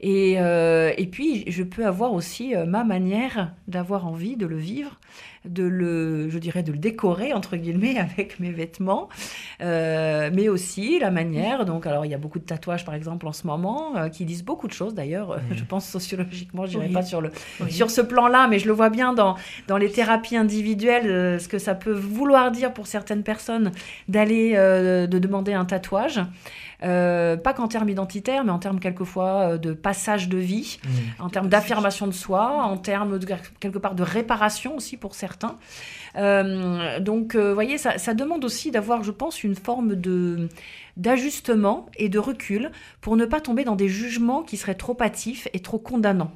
[0.00, 4.98] Et, et puis, je peux avoir aussi ma manière d'avoir envie de le vivre
[5.44, 9.08] de le, je dirais, de le décorer entre guillemets avec mes vêtements,
[9.60, 11.64] euh, mais aussi la manière.
[11.64, 14.24] Donc, alors il y a beaucoup de tatouages par exemple en ce moment euh, qui
[14.24, 14.94] disent beaucoup de choses.
[14.94, 15.54] D'ailleurs, mmh.
[15.54, 17.30] je pense sociologiquement, je n'irai pas sur le
[17.68, 19.36] sur ce plan-là, mais je le vois bien dans
[19.68, 23.72] dans les thérapies individuelles, ce que ça peut vouloir dire pour certaines personnes
[24.08, 26.20] d'aller de demander un tatouage.
[26.82, 31.22] Euh, pas qu'en termes identitaires, mais en termes quelquefois euh, de passage de vie, mmh.
[31.22, 33.26] en termes d'affirmation de soi, en termes de,
[33.60, 35.56] quelque part de réparation aussi pour certains.
[36.16, 40.48] Euh, donc, vous voyez, ça, ça, demande aussi d'avoir, je pense, une forme de
[40.96, 45.48] d'ajustement et de recul pour ne pas tomber dans des jugements qui seraient trop hâtifs
[45.52, 46.30] et trop condamnants.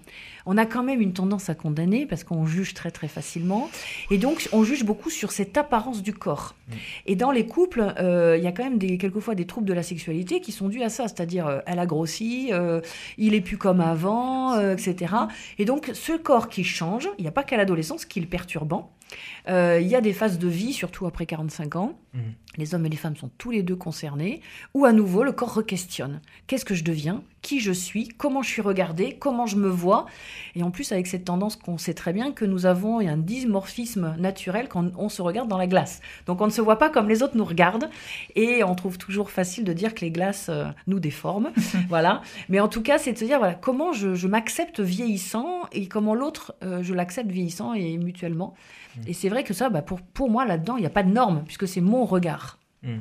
[0.51, 3.69] On a quand même une tendance à condamner parce qu'on juge très très facilement
[4.11, 6.55] et donc on juge beaucoup sur cette apparence du corps.
[6.69, 6.73] Mm.
[7.05, 9.75] Et dans les couples, euh, il y a quand même des, quelquefois des troubles de
[9.75, 12.81] la sexualité qui sont dus à ça, c'est-à-dire euh, elle a grossi, euh,
[13.19, 15.15] il est plus comme avant, etc.
[15.59, 18.95] Et donc ce corps qui change, il n'y a pas qu'à l'adolescence qui est perturbant.
[19.49, 21.99] Il y a des phases de vie, surtout après 45 ans.
[22.15, 22.21] Mm
[22.59, 24.43] les hommes et les femmes sont tous les deux concernés,
[24.75, 26.21] où à nouveau le corps re-questionne.
[26.47, 27.23] Qu'est-ce que je deviens?
[27.49, 30.05] Qui je suis Comment je suis regardée Comment je me vois
[30.55, 34.17] Et en plus avec cette tendance qu'on sait très bien que nous avons un dimorphisme
[34.19, 36.03] naturel quand on se regarde dans la glace.
[36.27, 37.89] Donc on ne se voit pas comme les autres nous regardent,
[38.35, 41.51] et on trouve toujours facile de dire que les glaces euh, nous déforment.
[41.89, 42.21] voilà.
[42.51, 46.15] Mais en tout cas, c'est de se dire voilà, comment je, m'accepte vieillissant et comment
[46.15, 48.53] l'autre, euh, je l'accepte vieillissant et mutuellement.
[49.07, 51.13] Et c'est vrai que ça, bah, pour, pour moi, là-dedans, il n'y a pas de
[51.13, 52.59] norme, puisque c'est mon regard.
[52.83, 52.99] Hmm.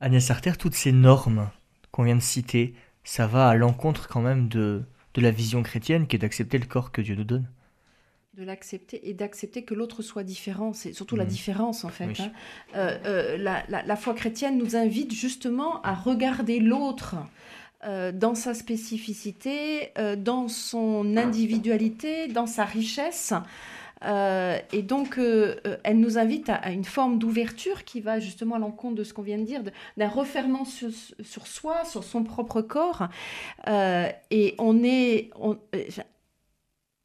[0.00, 1.48] Agnès Sarter, toutes ces normes
[1.90, 2.74] qu'on vient de citer,
[3.04, 4.82] ça va à l'encontre quand même de,
[5.14, 7.48] de la vision chrétienne qui est d'accepter le corps que Dieu nous donne
[8.38, 10.72] de l'accepter et d'accepter que l'autre soit différent.
[10.72, 11.28] C'est surtout la hmm.
[11.28, 12.20] différence, en fait.
[12.20, 12.30] Hein.
[12.76, 17.16] Euh, euh, la, la, foi chrétienne nous invite justement à regarder l'autre
[17.84, 23.34] euh, dans sa spécificité, dans son individualité, dans sa richesse.
[24.04, 28.56] Euh, et donc, euh, euh, elle nous invite à, une forme d'ouverture qui va justement
[28.56, 29.62] à l'encontre de ce qu'on vient de dire,
[29.96, 33.08] d'un referment sur, soi, sur son propre corps.
[33.66, 35.30] et on est...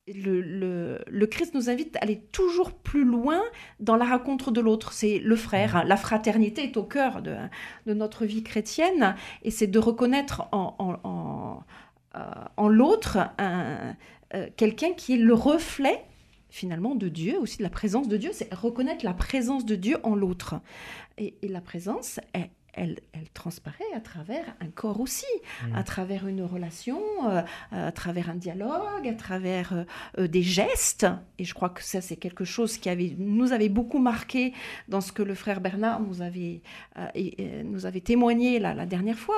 [0.08, 3.42] le, Christ nous invite à aller toujours plus loin
[3.80, 4.94] dans la rencontre de l'autre.
[4.94, 5.84] C'est le frère.
[5.86, 7.36] La fraternité est au cœur de,
[7.88, 11.64] notre vie chrétienne et c'est de reconnaître en,
[12.70, 13.18] l'autre
[14.58, 16.06] quelqu'un qui est le reflet
[16.54, 19.98] finalement de Dieu, aussi de la présence de Dieu, c'est reconnaître la présence de Dieu
[20.04, 20.62] en l'autre.
[21.18, 22.98] Et, la présence, elle, elle,
[23.34, 25.26] transparaît à travers un corps aussi,
[25.64, 25.76] mmh.
[25.76, 29.84] à travers une relation, euh, à travers un dialogue, à travers euh,
[30.20, 31.08] euh, des gestes.
[31.40, 34.54] Et je crois que ça, c'est quelque chose qui avait, nous avait beaucoup marqué
[34.88, 36.62] dans ce que le frère Bernard nous avait,
[37.64, 39.36] nous avait témoigné la, la dernière fois.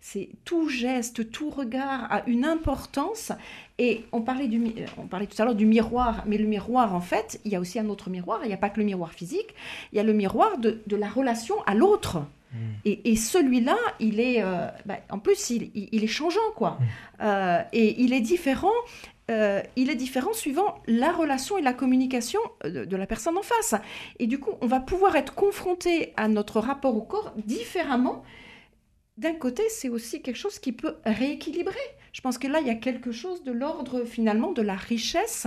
[0.00, 3.32] C'est tout geste, tout regard a une importance.
[3.78, 4.62] Et on parlait, du,
[4.98, 7.60] on parlait tout à l'heure du miroir, mais le miroir, en fait, il y a
[7.60, 8.40] aussi un autre miroir.
[8.44, 9.54] Il n'y a pas que le miroir physique,
[9.92, 12.22] il y a le miroir de, de la relation à l'autre.
[12.52, 12.58] Mm.
[12.84, 16.72] Et, celui-là, il est, euh, bah, en plus, il, est changeant, quoi.
[16.72, 16.84] Mm.
[17.22, 18.70] Euh, et il est différent.
[19.30, 23.74] Euh, il est différent suivant la relation et la communication de, la personne en face.
[24.18, 28.24] Et du coup, on va pouvoir être confronté à notre rapport au corps différemment.
[29.16, 31.74] D'un côté, c'est aussi quelque chose qui peut rééquilibrer.
[32.12, 35.46] Je pense que là, il y a quelque chose de l'ordre finalement de la richesse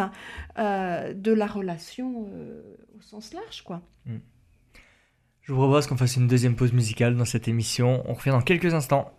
[0.58, 2.30] de la relation
[2.98, 3.82] au sens large, quoi.
[4.06, 4.18] Mm.
[5.48, 8.02] Je vous propose qu'on fasse une deuxième pause musicale dans cette émission.
[8.10, 9.14] On revient dans quelques instants.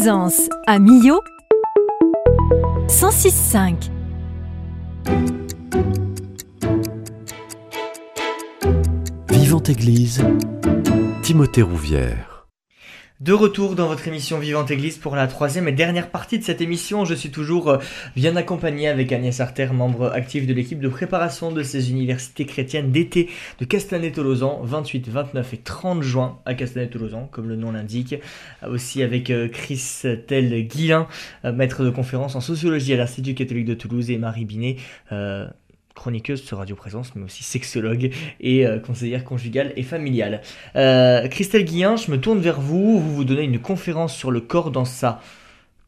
[0.00, 1.20] Présence à Millau
[2.88, 3.90] 106.5
[9.28, 10.24] Vivante Église,
[11.22, 12.39] Timothée Rouvière.
[13.30, 16.60] De retour dans votre émission Vivante Église pour la troisième et dernière partie de cette
[16.60, 17.04] émission.
[17.04, 17.78] Je suis toujours euh,
[18.16, 22.90] bien accompagné avec Agnès Arter, membre actif de l'équipe de préparation de ces universités chrétiennes
[22.90, 28.16] d'été de Castanet-Tolosan, 28, 29 et 30 juin à Castanet-Tolosan, comme le nom l'indique.
[28.68, 31.06] Aussi avec euh, Christelle Guillain,
[31.44, 34.74] euh, maître de conférence en sociologie à l'Institut catholique de Toulouse, et Marie Binet,
[35.94, 38.10] chroniqueuse sur Radio Présence, mais aussi sexologue
[38.40, 40.42] et euh, conseillère conjugale et familiale.
[40.76, 42.98] Euh, Christelle Guillain, je me tourne vers vous.
[42.98, 45.20] Vous vous donnez une conférence sur le corps dans sa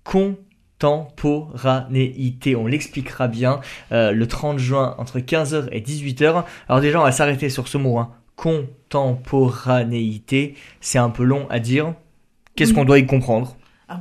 [0.05, 2.57] contemporanéité.
[2.57, 3.61] On l'expliquera bien
[3.93, 6.45] euh, le 30 juin entre 15h et 18h.
[6.69, 7.99] Alors déjà, on va s'arrêter sur ce mot.
[7.99, 8.11] Hein.
[8.37, 11.95] Contemporanéité, c'est un peu long à dire.
[12.57, 13.57] Qu'est-ce qu'on doit y comprendre?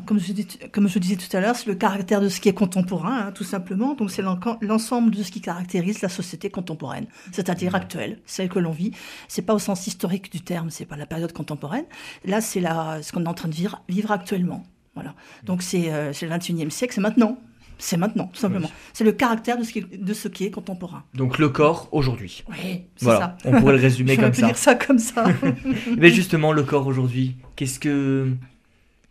[0.06, 2.50] Comme, je dis, comme, je disais tout à l'heure, c'est le caractère de ce qui
[2.50, 3.94] est contemporain, hein, tout simplement.
[3.94, 4.24] Donc c'est
[4.62, 8.92] l'ensemble de ce qui caractérise la société contemporaine, c'est-à-dire actuelle, celle que l'on vit.
[9.28, 11.86] C'est pas au sens historique du terme, c'est pas la période contemporaine.
[12.26, 14.64] Là, c'est ce qu'on est en train de vivre, vivre actuellement.
[14.96, 15.16] Voilà.
[15.44, 17.38] Donc c'est euh, le 21e siècle, c'est maintenant.
[17.82, 18.70] C'est maintenant, tout simplement.
[18.94, 21.04] C'est le caractère de ce, qui, de ce qui est contemporain.
[21.16, 22.44] Donc le corps aujourd'hui.
[22.48, 23.38] Oui, c'est ça.
[23.44, 24.46] On pourrait le résumer comme ça.
[24.46, 25.26] dire ça comme ça.
[25.98, 28.36] Mais justement, le corps aujourd'hui, qu'est-ce que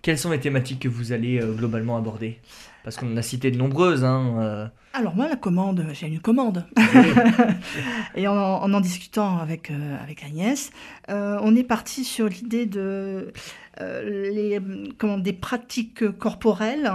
[0.02, 2.38] quelles sont les thématiques que vous allez euh, globalement aborder?
[2.84, 4.04] Parce qu'on en a cité de nombreuses.
[4.04, 4.66] Hein, euh.
[4.92, 6.66] Alors moi, la commande, j'ai une commande.
[8.16, 10.70] Et en, en, discutant avec, euh, avec Agnès,
[11.08, 13.32] on est parti sur l'idée de
[13.80, 14.60] euh, les,
[14.98, 16.90] comment, des pratiques corporelles.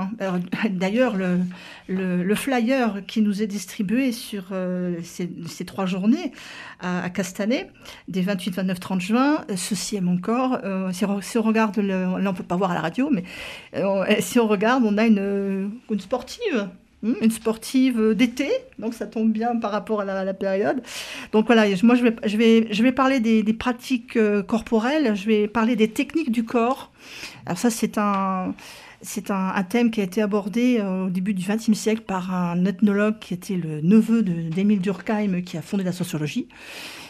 [0.69, 1.39] D'ailleurs, le,
[1.87, 6.31] le, flyer qui nous est distribué sur euh, ces, ces, trois journées
[6.81, 7.71] à, Castanet,
[8.07, 10.59] des 28, 29, 30 juin, Ceci est mon corps.
[10.63, 13.23] Euh, si, on, regarde, le, là on ne peut pas voir à la radio, mais
[14.19, 16.69] si on regarde, on a une, une sportive
[17.21, 18.49] une sportive d'été,
[18.79, 20.81] donc ça tombe bien par rapport à la, période.
[21.31, 26.31] Donc voilà, moi je vais parler des, pratiques euh, corporelles, je vais parler des techniques
[26.31, 26.91] du corps.
[27.45, 28.53] Alors ça c'est un,
[29.01, 32.65] c'est un, thème qui a été abordé euh, au début du XXe siècle par un
[32.65, 36.47] ethnologue qui était le neveu d'Émile Durkheim qui a fondé la sociologie.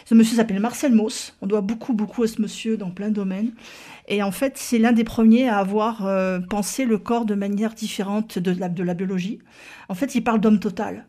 [0.04, 1.34] Ce monsieur s'appelle Marcel Mauss.
[1.42, 3.50] On doit beaucoup, beaucoup à ce monsieur dans plein de domaines.
[4.08, 7.74] Et en fait, c'est l'un des premiers à avoir euh, pensé le corps de manière
[7.74, 9.40] différente de la, biologie.
[9.88, 11.06] En fait, il parle d'homme total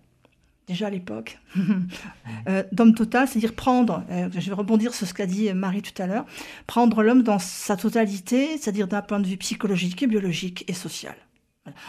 [0.67, 1.39] déjà à l'époque.
[2.49, 6.01] euh, d'homme total, c'est-à-dire prendre, euh, je vais rebondir sur ce qu'a dit Marie tout
[6.01, 6.25] à l'heure,
[6.65, 11.15] prendre l'homme dans sa totalité, c'est-à-dire d'un point de vue psychologique et biologique et social.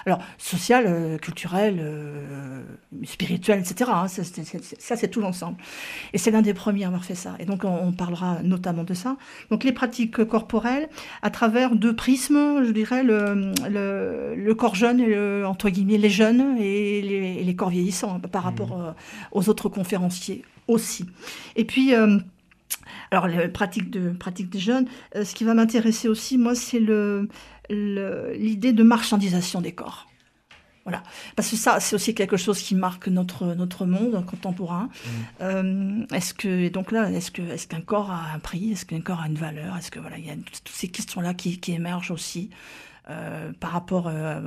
[0.07, 2.63] Alors, social, euh, culturel, euh,
[3.05, 3.91] spirituel, etc.
[3.93, 5.57] Hein, ça, c'est tout l'ensemble.
[6.13, 7.37] Et c'est l'un des premiers à avoir fait ça.
[7.39, 9.17] Et donc, on, parlera notamment de ça.
[9.51, 10.89] Donc, les pratiques corporelles,
[11.23, 16.11] à travers deux prismes, je dirais, le, le, corps jeune, et le, entre guillemets, les
[16.11, 18.83] jeunes et les, les corps vieillissants, hein, par rapport mmh.
[18.83, 18.93] euh,
[19.33, 21.07] aux autres conférenciers aussi.
[21.57, 21.93] Et puis...
[23.11, 27.29] alors, les pratiques, de, pratiques des jeunes, ce qui va m'intéresser aussi, moi, c'est le,
[27.71, 30.07] l'idée de marchandisation des corps.
[30.85, 31.03] Voilà.
[31.37, 34.85] Parce que ça, c'est aussi quelque chose qui marque notre, notre monde contemporain.
[34.85, 35.11] Mmh.
[35.43, 38.73] Euh, est-ce que, donc là, est-ce que, est-ce qu'un corps a un prix?
[38.73, 39.77] Est-ce qu'un corps a une valeur?
[39.77, 42.49] Est-ce que, voilà, il y a toutes ces questions-là qui, qui émergent aussi.
[43.11, 44.41] Euh, par rapport, euh,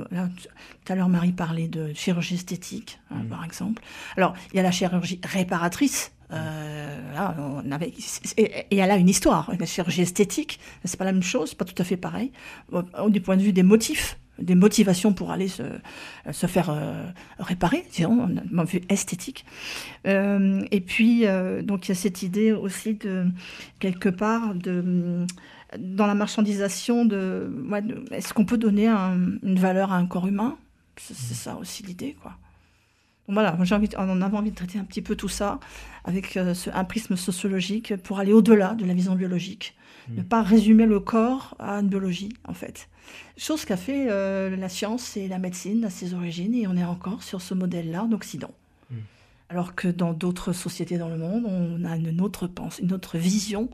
[0.84, 3.28] tout à l'heure Marie parlait de chirurgie esthétique, hein, mmh.
[3.28, 3.82] par exemple.
[4.16, 7.28] Alors, il y a la chirurgie réparatrice, euh,
[7.64, 7.92] on avait,
[8.36, 9.50] et, elle a une histoire.
[9.58, 12.32] La chirurgie esthétique, c'est pas la même chose, pas tout à fait pareil.
[13.08, 15.62] Du point de vue des motifs, des motivations pour aller se,
[16.30, 17.04] se faire euh,
[17.38, 19.44] réparer, disons, d'un vue esthétique.
[20.06, 21.24] Euh, et puis,
[21.62, 23.26] donc, il y a cette idée aussi de,
[23.78, 25.26] quelque part, de,
[25.78, 27.52] dans la marchandisation, de,
[28.10, 30.56] est-ce qu'on peut donner une valeur à un corps humain?
[30.96, 32.36] C'est ça aussi l'idée, quoi
[33.32, 35.58] voilà, j'ai envie, on avait envie de traiter un petit peu tout ça
[36.04, 39.74] avec euh, un prisme sociologique pour aller au-delà de la vision biologique.
[40.08, 40.16] Hmm.
[40.16, 42.88] Ne pas résumer le corps à une biologie, en fait.
[43.36, 46.84] Chose qu'a fait euh, la science et la médecine à ses origines, et on est
[46.84, 48.50] encore sur ce modèle-là en Occident.
[48.90, 48.96] Hmm.
[49.48, 53.18] Alors que dans d'autres sociétés dans le monde, on a une autre pensée, une autre
[53.18, 53.68] vision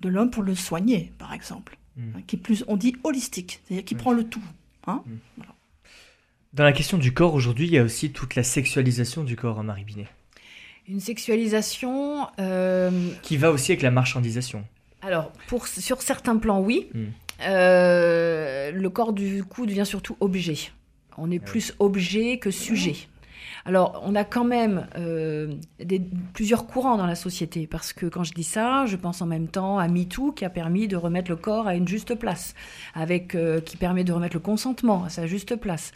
[0.00, 2.02] de l'homme pour le soigner, par exemple, hmm.
[2.16, 4.44] hein, qui est plus, on dit holistique, c'est-à-dire qui prend le tout.
[4.86, 5.02] Hein
[5.36, 5.52] voilà.
[6.54, 9.58] Dans la question du corps, aujourd'hui, il y a aussi toute la sexualisation du corps,
[9.58, 10.06] hein, Marie Binet.
[10.88, 12.26] Une sexualisation...
[12.40, 12.90] Euh,
[13.22, 14.64] Qui va aussi avec la marchandisation.
[15.02, 16.88] Alors, pour, sur certains plans, oui.
[16.94, 17.04] Hmm.
[17.42, 20.56] Euh, le corps, du coup, devient surtout objet.
[21.18, 22.96] On est ah plus objet que sujet.
[23.68, 25.52] Alors, on a quand même euh,
[26.32, 29.46] plusieurs courants dans la société, parce que quand je dis ça, je pense en même
[29.46, 32.54] temps à MeToo, qui a permis de remettre le corps à une juste place,
[32.94, 35.92] avec, euh, qui permet de remettre le consentement à sa juste place.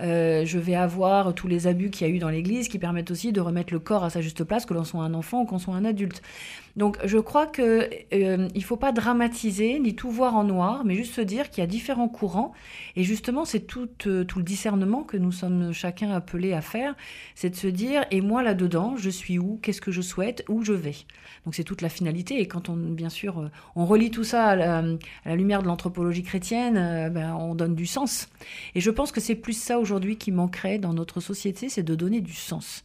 [0.00, 3.10] Euh, je vais avoir tous les abus qu'il y a eu dans l'Église, qui permettent
[3.10, 5.44] aussi de remettre le corps à sa juste place, que l'on soit un enfant ou
[5.46, 6.20] qu'on soit un adulte.
[6.76, 11.14] Donc je crois qu'il ne faut pas dramatiser ni tout voir en noir, mais juste
[11.14, 12.52] se dire qu'il y a différents courants.
[12.96, 16.94] Et justement, c'est tout, tout le discernement que nous sommes chacun appelés à faire
[17.34, 20.62] c'est de se dire, et moi là-dedans, je suis où Qu'est-ce que je souhaite Où
[20.62, 20.94] je vais
[21.44, 22.40] Donc c'est toute la finalité.
[22.40, 24.82] Et quand on, bien sûr, euh, on relie tout ça à la,
[25.36, 28.28] lumière de l'anthropologie chrétienne, euh, ben, on donne du sens.
[28.74, 31.94] Et je pense que c'est plus ça aujourd'hui qui manquerait dans notre société, c'est de
[31.94, 32.82] donner du sens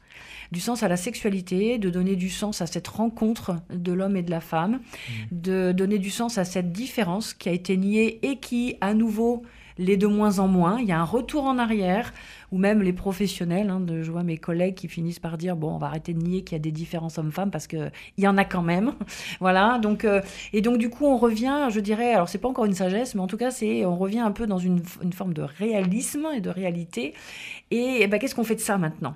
[0.51, 4.23] du sens à la sexualité, de donner du sens à cette rencontre de l'homme et
[4.23, 5.11] de la femme, mmh.
[5.31, 9.43] de donner du sens à cette différence qui a été niée et qui, à nouveau,
[9.79, 10.77] l'est de moins en moins.
[10.79, 12.13] Il y a un retour en arrière
[12.51, 13.69] ou même les professionnels.
[13.69, 16.21] Hein, de, je vois mes collègues qui finissent par dire bon, on va arrêter de
[16.21, 18.93] nier qu'il y a des différences hommes-femmes parce que il y en a quand même.
[19.39, 19.79] voilà.
[19.79, 20.21] Donc euh,
[20.53, 23.21] et donc du coup, on revient, je dirais, alors c'est pas encore une sagesse, mais
[23.21, 26.49] en tout cas, c'est on revient un peu dans une, forme de réalisme et de
[26.49, 27.13] réalité.
[27.71, 29.15] Et, ben, qu'est-ce qu'on fait de ça maintenant?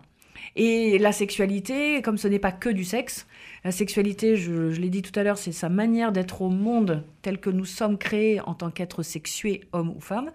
[0.55, 3.25] Et la sexualité, comme ce n'est pas que du sexe,
[3.63, 7.39] la sexualité, je, l'ai dit tout à l'heure, c'est sa manière d'être au monde tel
[7.39, 10.31] que nous sommes créés en tant qu'êtres sexués, hommes ou femmes.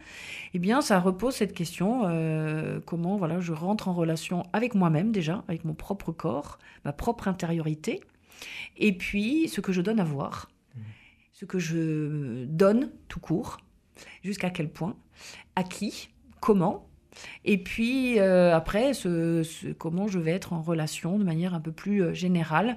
[0.54, 5.12] Eh bien, ça repose cette question euh, comment voilà, je rentre en relation avec moi-même
[5.12, 8.00] déjà, avec mon propre corps, ma propre intériorité,
[8.76, 10.50] et puis ce que je donne à voir,
[11.32, 13.58] ce que je donne tout court,
[14.24, 14.96] jusqu'à quel point,
[15.54, 16.08] à qui,
[16.40, 16.88] comment,
[17.44, 18.92] et puis euh, après,
[19.78, 22.76] comment je vais être en relation de manière un peu plus euh, générale.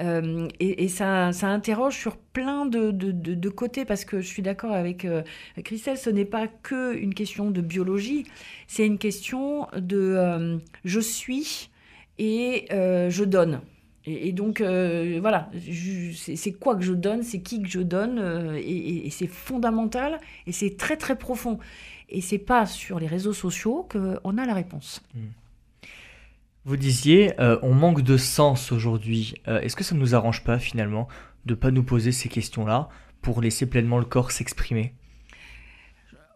[0.00, 4.72] Euh, et, ça, ça, interroge sur plein de, de, côtés, parce que je suis d'accord
[4.72, 5.06] avec
[5.64, 8.24] Christelle, ce n'est pas que une question de biologie,
[8.68, 11.70] c'est une question de je suis
[12.18, 13.60] et je donne.
[14.06, 15.50] Et, donc, voilà,
[16.14, 20.76] c'est quoi que je donne, c'est qui que je donne, et c'est fondamental, et c'est
[20.76, 21.58] très très profond.
[22.08, 25.02] Et c'est pas sur les réseaux sociaux qu'on a la réponse.
[25.14, 25.28] Hmm.
[26.64, 29.34] Vous disiez, euh, on manque de sens aujourd'hui.
[29.46, 31.08] Euh, est-ce que ça ne nous arrange pas finalement
[31.46, 32.88] de pas nous poser ces questions-là
[33.22, 34.94] pour laisser pleinement le corps s'exprimer?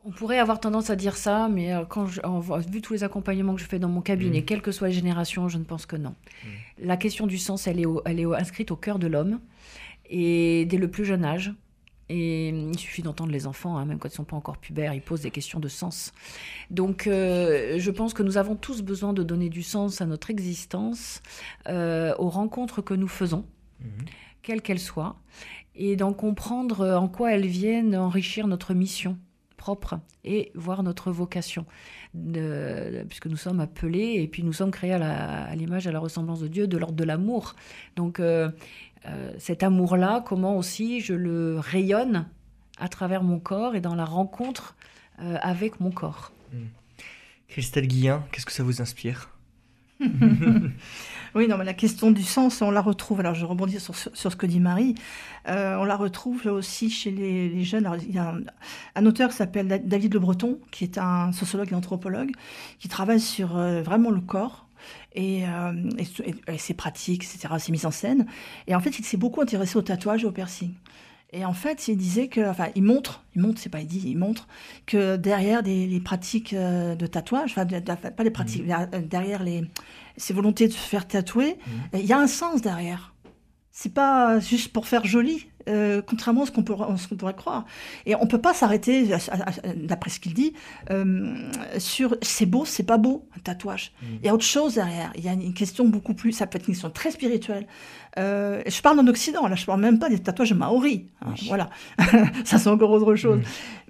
[0.04, 3.60] On pourrait avoir tendance à dire ça, mais euh, quand vu tous les accompagnements que
[3.60, 4.44] je fais dans mon cabinet, hmm.
[4.44, 6.14] quelles que soient les générations, je ne pense que non.
[6.44, 6.48] Hmm.
[6.86, 9.38] La question du sens, elle est, elle est inscrite au cœur de l'homme,
[10.06, 11.52] et dès le plus jeune âge,
[12.12, 14.92] et il suffit d'entendre les enfants, hein, même quand ils ne sont pas encore pubères,
[14.92, 16.12] ils posent des questions de sens.
[16.70, 20.28] Donc euh, je pense que nous avons tous besoin de donner du sens à notre
[20.28, 21.22] existence,
[21.68, 23.46] euh, aux rencontres que nous faisons,
[23.80, 24.04] mhm.
[24.42, 25.16] quelles qu'elles soient,
[25.74, 29.16] et d'en comprendre en quoi elles viennent enrichir notre mission
[29.56, 31.64] propre et voir notre vocation.
[33.08, 36.40] puisque nous sommes appelés et puis nous sommes créés à l'image, à, à, la ressemblance
[36.40, 37.54] de Dieu, de l'ordre de l'amour.
[37.96, 38.50] Donc euh,
[39.06, 42.26] euh, cet amour-là, comment aussi je le rayonne
[42.78, 44.76] à travers mon corps et dans la rencontre
[45.20, 46.32] euh, avec mon corps.
[46.52, 46.66] Hmm.
[47.48, 49.30] Christelle Guillain, qu'est-ce que ça vous inspire?
[51.34, 53.20] Oui, non, mais la question du sens, on la retrouve.
[53.20, 54.94] Alors, je rebondis sur, sur ce que dit Marie.
[55.48, 57.90] Euh, on la retrouve aussi chez les, jeunes.
[58.06, 58.34] il y a
[58.94, 62.32] un, auteur qui s'appelle David Le Breton, qui est un sociologue et anthropologue,
[62.80, 64.66] qui travaille sur vraiment le corps
[65.16, 65.90] euh,
[66.48, 68.26] et, ses pratiques, etc., ses mises en scène.
[68.66, 70.74] Et en fait, il s'est beaucoup intéressé au tatouage et au piercing.
[71.34, 74.02] Et en fait, il disait que, enfin, il montre, il montre, c'est pas il dit,
[74.04, 74.48] il montre
[74.84, 78.88] que derrière les pratiques euh, de tatouage, enfin, pas les pratiques, mmh.
[78.94, 79.64] euh, derrière les,
[80.18, 81.98] ces volontés de se faire tatouer, mmh.
[81.98, 83.14] il y a un sens derrière.
[83.70, 87.64] C'est pas juste pour faire joli, euh, contrairement à ce qu'on pourrait croire.
[88.06, 89.08] Et on peut pas s'arrêter,
[89.76, 90.54] d'après ce qu'il dit,
[90.90, 91.34] euh,
[91.78, 93.92] sur c'est beau, c'est pas beau, un tatouage.
[94.02, 94.06] Mm.
[94.20, 95.12] Il y a autre chose derrière.
[95.16, 97.66] Il y a une question beaucoup plus, ça peut être une question très spirituelle.
[98.18, 101.02] Euh, je parle en Occident, là, je parle même pas des tatouages maoris.
[101.22, 101.70] Hein, voilà,
[102.44, 103.40] ça c'est encore autre chose.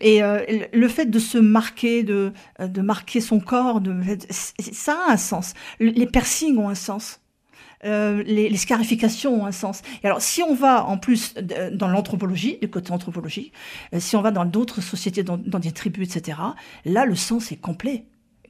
[0.01, 3.95] Et le fait de se marquer, de, de marquer son corps, de,
[4.31, 5.55] ça a un sens.
[5.81, 7.22] Les piercings ont un sens.
[7.85, 9.83] Euh, les, scarifications ont un sens.
[10.03, 11.35] Et alors, si on va en plus
[11.73, 13.53] dans l'anthropologie, du côté anthropologique,
[13.93, 16.39] euh, si on va dans d'autres sociétés, dans, des tribus, etc.,
[16.85, 18.05] là, le sens est complet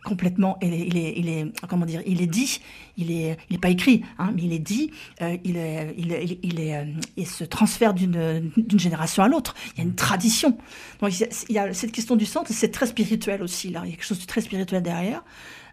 [0.05, 2.61] complètement il est, comment dire il est dit
[2.97, 6.13] il est il est pas écrit hein, mais il est dit euh, il, est, il,
[6.13, 9.95] est, il, est, il se transfère d'une d'une génération à l'autre il y a une
[9.95, 10.59] tradition
[11.01, 13.93] donc il y a cette question du sens c'est très spirituel aussi là il y
[13.93, 15.23] a quelque chose de très spirituel derrière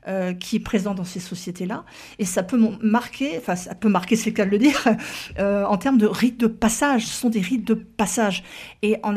[0.08, 1.84] euh, qui est présent dans ces sociétés-là.
[2.20, 4.88] Et ça peut marquer, enfin, ça peut marquer, c'est le cas de le dire,
[5.40, 7.06] euh, en termes de rites de passage.
[7.06, 8.44] Ce sont des rites de passage.
[8.82, 9.16] Et en,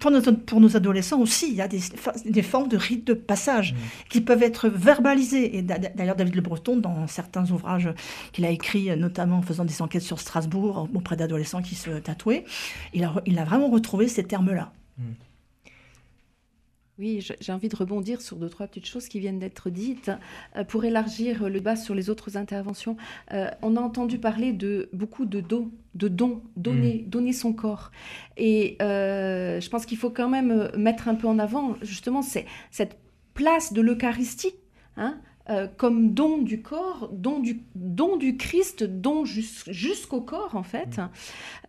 [0.00, 1.80] pour, nos, pour nos adolescents aussi, il y a des,
[2.24, 3.76] des formes de rites de passage mmh.
[4.10, 5.56] qui peuvent être verbalisés.
[5.56, 7.88] Et d'ailleurs, David Le Breton, dans certains ouvrages
[8.32, 12.44] qu'il a écrits, notamment en faisant des enquêtes sur Strasbourg auprès d'adolescents qui se tatouaient,
[12.94, 14.72] il a, il a vraiment retrouvé ces termes-là.
[14.98, 15.02] Mmh.
[16.98, 20.10] Oui, j'ai envie de rebondir sur deux, trois petites choses qui viennent d'être dites.
[20.56, 22.98] Euh, pour élargir le bas sur les autres interventions,
[23.32, 27.08] euh, on a entendu parler de beaucoup de dons, de dons, donner, mm.
[27.08, 27.92] donner son corps.
[28.36, 32.98] Et euh, je pense qu'il faut quand même mettre un peu en avant justement cette
[33.32, 34.54] place de l'Eucharistie.
[34.98, 35.18] Hein,
[35.50, 40.98] euh, comme don du corps, don du, don du Christ, don jusqu'au corps en fait,
[40.98, 41.10] mm.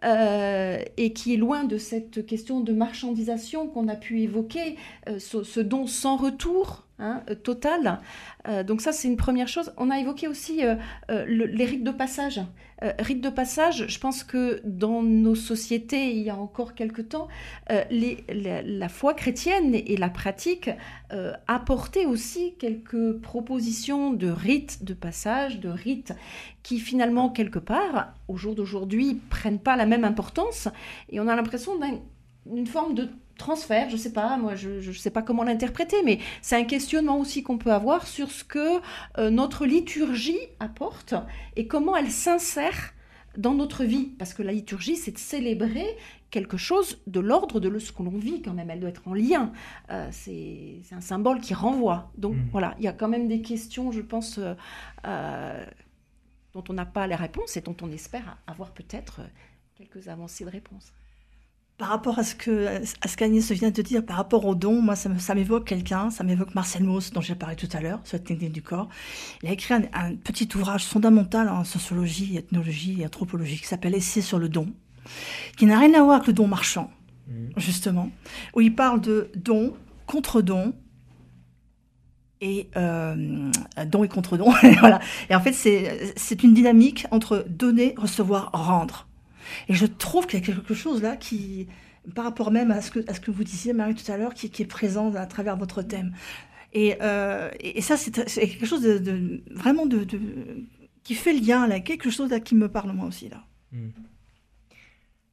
[0.03, 4.77] euh, et qui est loin de cette question de marchandisation qu'on a pu évoquer,
[5.09, 7.99] euh, ce, don sans retour, Hein, euh, total.
[8.47, 9.73] Euh, donc ça, c'est une première chose.
[9.77, 10.75] On a évoqué aussi euh,
[11.25, 12.39] les rites de passage.
[12.99, 17.29] rites de passage, je pense que dans nos sociétés, il y a encore quelque temps,
[17.69, 20.69] la, foi chrétienne et la pratique
[21.47, 26.13] apportaient aussi quelques propositions de rites de passage, de rites
[26.61, 30.67] qui finalement, quelque part, au jour d'aujourd'hui, prennent pas la même importance.
[31.09, 31.79] Et on a l'impression
[32.45, 36.19] d'une forme de transfert, je sais pas, moi je ne sais pas comment l'interpréter, mais
[36.41, 38.79] c'est un questionnement aussi qu'on peut avoir sur ce que
[39.17, 41.15] euh, notre liturgie apporte
[41.55, 42.93] et comment elle s'insère
[43.37, 44.05] dans notre vie.
[44.19, 45.85] Parce que la liturgie, c'est de célébrer
[46.29, 48.69] quelque chose de l'ordre de ce que l'on vit quand même.
[48.69, 49.51] Elle doit être en lien.
[49.91, 52.11] Euh, c'est un symbole qui renvoie.
[52.17, 52.49] Donc mmh.
[52.51, 54.39] voilà, il y a quand même des questions, je pense,
[55.05, 55.65] euh,
[56.53, 59.21] dont on n'a pas les réponses et dont on espère avoir peut-être
[59.75, 60.93] quelques avancées de réponses
[61.77, 62.67] par rapport à ce que
[63.01, 66.23] à ce qu'Agnès vient de dire, par rapport au don, moi, ça, m'évoque quelqu'un, ça
[66.23, 68.89] m'évoque Marcel Mauss, dont j'ai parlé tout à l'heure, sur la technique du corps.
[69.41, 74.21] Il a écrit un, petit ouvrage fondamental en sociologie, ethnologie et anthropologie qui s'appelle Essai
[74.21, 74.67] sur le don,
[75.57, 76.91] qui n'a rien à voir avec le don marchand,
[77.27, 77.31] mmh.
[77.57, 78.11] justement,
[78.55, 79.73] où il parle de don,
[80.05, 80.73] contre-don,
[82.39, 83.51] et euh,
[83.87, 84.51] don et contre-don.
[84.79, 84.99] voilà.
[85.29, 89.07] Et en fait, c'est une dynamique entre donner, recevoir, rendre.
[89.69, 91.67] Et je trouve qu'il y a quelque chose là qui,
[92.15, 94.33] par rapport même à ce que, à ce que vous disiez, Marie, tout à l'heure,
[94.33, 96.13] qui, est présent à travers votre thème.
[96.73, 100.05] Et, euh, et ça, c'est quelque chose de, vraiment de,
[101.03, 103.29] qui fait lien, là, quelque chose qui me parle moi aussi.
[103.29, 103.43] là.
[103.71, 103.89] Hmm.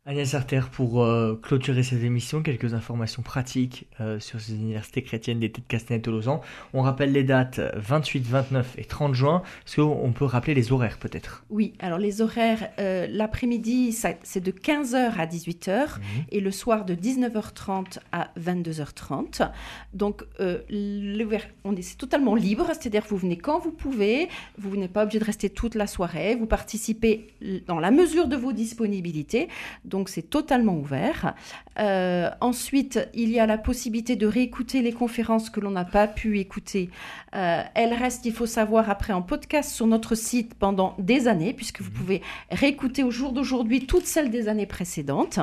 [0.07, 5.41] Agnès Arter, pour euh, clôturer cette émission, quelques informations pratiques euh, sur ces universités chrétiennes
[5.41, 6.41] d'été de Castanet-Tolosan.
[6.73, 9.43] On rappelle les dates 28, 29 et 30 juin.
[9.67, 11.45] Est-ce qu'on peut rappeler les horaires peut-être?
[11.51, 16.03] Oui, alors les horaires, euh, l'après-midi, c'est de 15h à 18h mhm.
[16.33, 19.51] et le soir de 19h30 à 22h30.
[19.93, 25.03] Donc, on est, totalement libre, c'est-à-dire que vous venez quand vous pouvez, vous n'êtes pas
[25.03, 27.27] obligé de rester toute la soirée, vous participez
[27.67, 29.49] dans la mesure de vos disponibilités
[29.91, 31.35] donc c'est totalement ouvert.
[31.79, 36.07] Euh, ensuite, il y a la possibilité de réécouter les conférences que l'on n'a pas
[36.07, 36.91] pu écouter.
[37.35, 41.53] Euh, elles restent, il faut savoir, après en podcast sur notre site pendant des années,
[41.53, 41.97] puisque vous mhm.
[41.97, 45.41] pouvez réécouter au jour d'aujourd'hui toutes celles des années précédentes.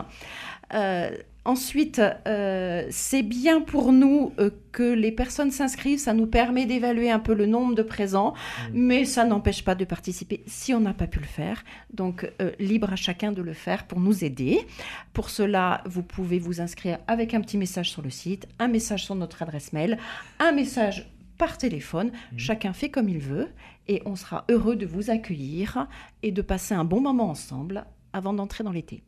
[0.74, 1.12] Euh,
[1.48, 7.10] Ensuite, euh, c'est bien pour nous euh, que les personnes s'inscrivent, ça nous permet d'évaluer
[7.10, 8.72] un peu le nombre de présents, mmh.
[8.74, 11.64] mais ça n'empêche pas de participer si on n'a pas pu le faire.
[11.94, 14.60] Donc, euh, libre à chacun de le faire pour nous aider.
[15.14, 19.06] Pour cela, vous pouvez vous inscrire avec un petit message sur le site, un message
[19.06, 20.00] sur notre adresse mail,
[20.40, 22.08] un message par téléphone.
[22.08, 22.40] Mmh.
[22.40, 23.48] Chacun fait comme il veut
[23.88, 25.88] et on sera heureux de vous accueillir
[26.24, 29.02] et de passer un bon moment ensemble avant d'entrer dans l'été.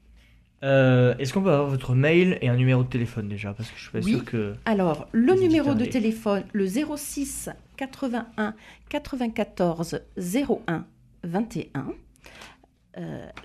[0.64, 3.54] Euh, est-ce qu'on peut avoir votre mail et un numéro de téléphone déjà?
[3.54, 4.56] Parce que je suis pas sûr que.
[4.66, 8.56] Alors, le numéro de téléphone, le 06 81
[8.90, 10.86] 94 01
[11.24, 11.94] 21.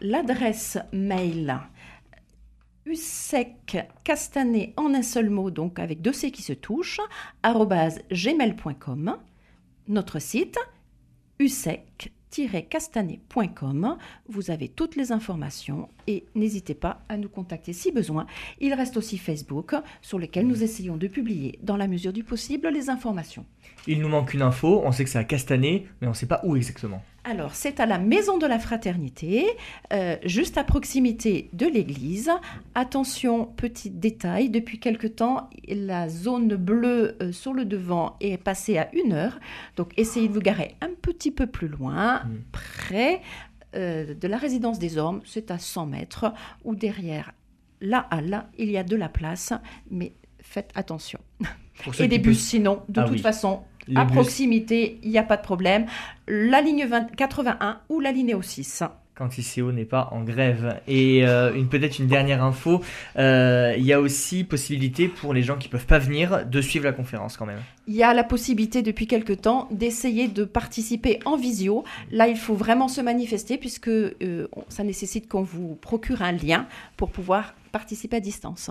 [0.01, 1.61] L'adresse mail
[2.87, 7.01] usec castané en un seul mot, donc avec deux C qui se touchent,
[7.45, 9.17] gmail.com.
[9.89, 10.59] Notre site
[11.39, 12.13] usec
[12.69, 13.97] castanet.com.
[14.29, 18.27] Vous avez toutes les informations et n'hésitez pas à nous contacter si besoin.
[18.61, 22.69] Il reste aussi Facebook sur lequel nous essayons de publier dans la mesure du possible
[22.69, 23.47] les informations.
[23.87, 26.27] Il nous manque une info, on sait que c'est à Castanet, mais on ne sait
[26.27, 27.03] pas où exactement.
[27.27, 29.47] Alors, c'est à la Maison de la Fraternité,
[29.95, 32.31] euh, juste à proximité de l'église.
[32.75, 38.77] Attention, petit détail, depuis quelque temps, la zone bleue euh, sur le devant est passée
[38.77, 39.41] à une heure.
[39.77, 42.43] Donc, essayez de vous garer un petit peu plus loin, mm.
[42.53, 43.23] près
[43.75, 45.21] euh, de la résidence des Ormes.
[45.25, 46.33] C'est à 100 mètres,
[46.65, 47.33] ou derrière
[47.81, 49.53] la halle, il y a de la place,
[49.91, 51.19] mais faites attention.
[51.99, 53.63] Et des bus, sinon, de ah toute façon,
[53.95, 55.87] à proximité, il n'y a pas de problème.
[56.29, 58.85] La ligne 20, 81 ou la ligne 6
[59.15, 60.81] quand ICO n'est pas en grève.
[60.89, 62.83] Et euh, une peut-être une dernière info,
[63.17, 66.85] euh, il y a aussi possibilité pour les gens qui peuvent pas venir de suivre
[66.85, 67.61] la conférence quand même.
[67.87, 71.85] Il y a la possibilité depuis quelque temps d'essayer de participer en visio.
[72.11, 76.67] Là, il faut vraiment se manifester puisque euh, ça nécessite qu'on vous procure un lien
[76.97, 78.71] pour pouvoir participer à distance.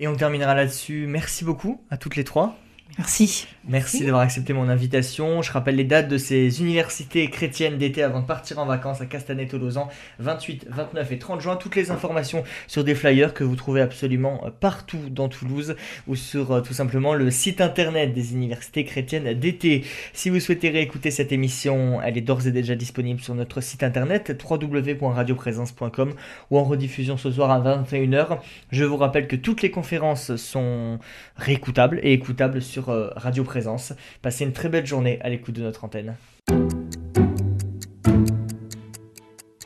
[0.00, 1.06] Et on terminera là-dessus.
[1.06, 2.56] Merci beaucoup à toutes les trois.
[2.98, 3.46] Merci.
[3.68, 5.42] Merci d'avoir accepté mon invitation.
[5.42, 9.06] Je rappelle les dates de ces universités chrétiennes d'été avant de partir en vacances à
[9.06, 9.88] Castanet-Tolosan,
[10.18, 11.56] 28, 29 et 30 juin.
[11.56, 15.76] Toutes les informations sur des flyers que vous trouvez absolument euh, partout dans Toulouse
[16.08, 19.84] ou sur euh, tout simplement le site internet des universités chrétiennes d'été.
[20.12, 23.82] Si vous souhaitez réécouter cette émission, elle est d'ores et déjà disponible sur notre site
[23.82, 26.14] internet www.radioprésence.com
[26.50, 28.38] ou en rediffusion ce soir à 21h.
[28.72, 30.98] Je vous rappelle que toutes les conférences sont
[31.36, 33.92] réécoutables et écoutables sur euh, Radio Présence.
[34.22, 36.16] Passez une très belle journée à l'écoute de notre antenne.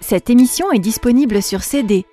[0.01, 2.05] Cette émission est disponible sur CD.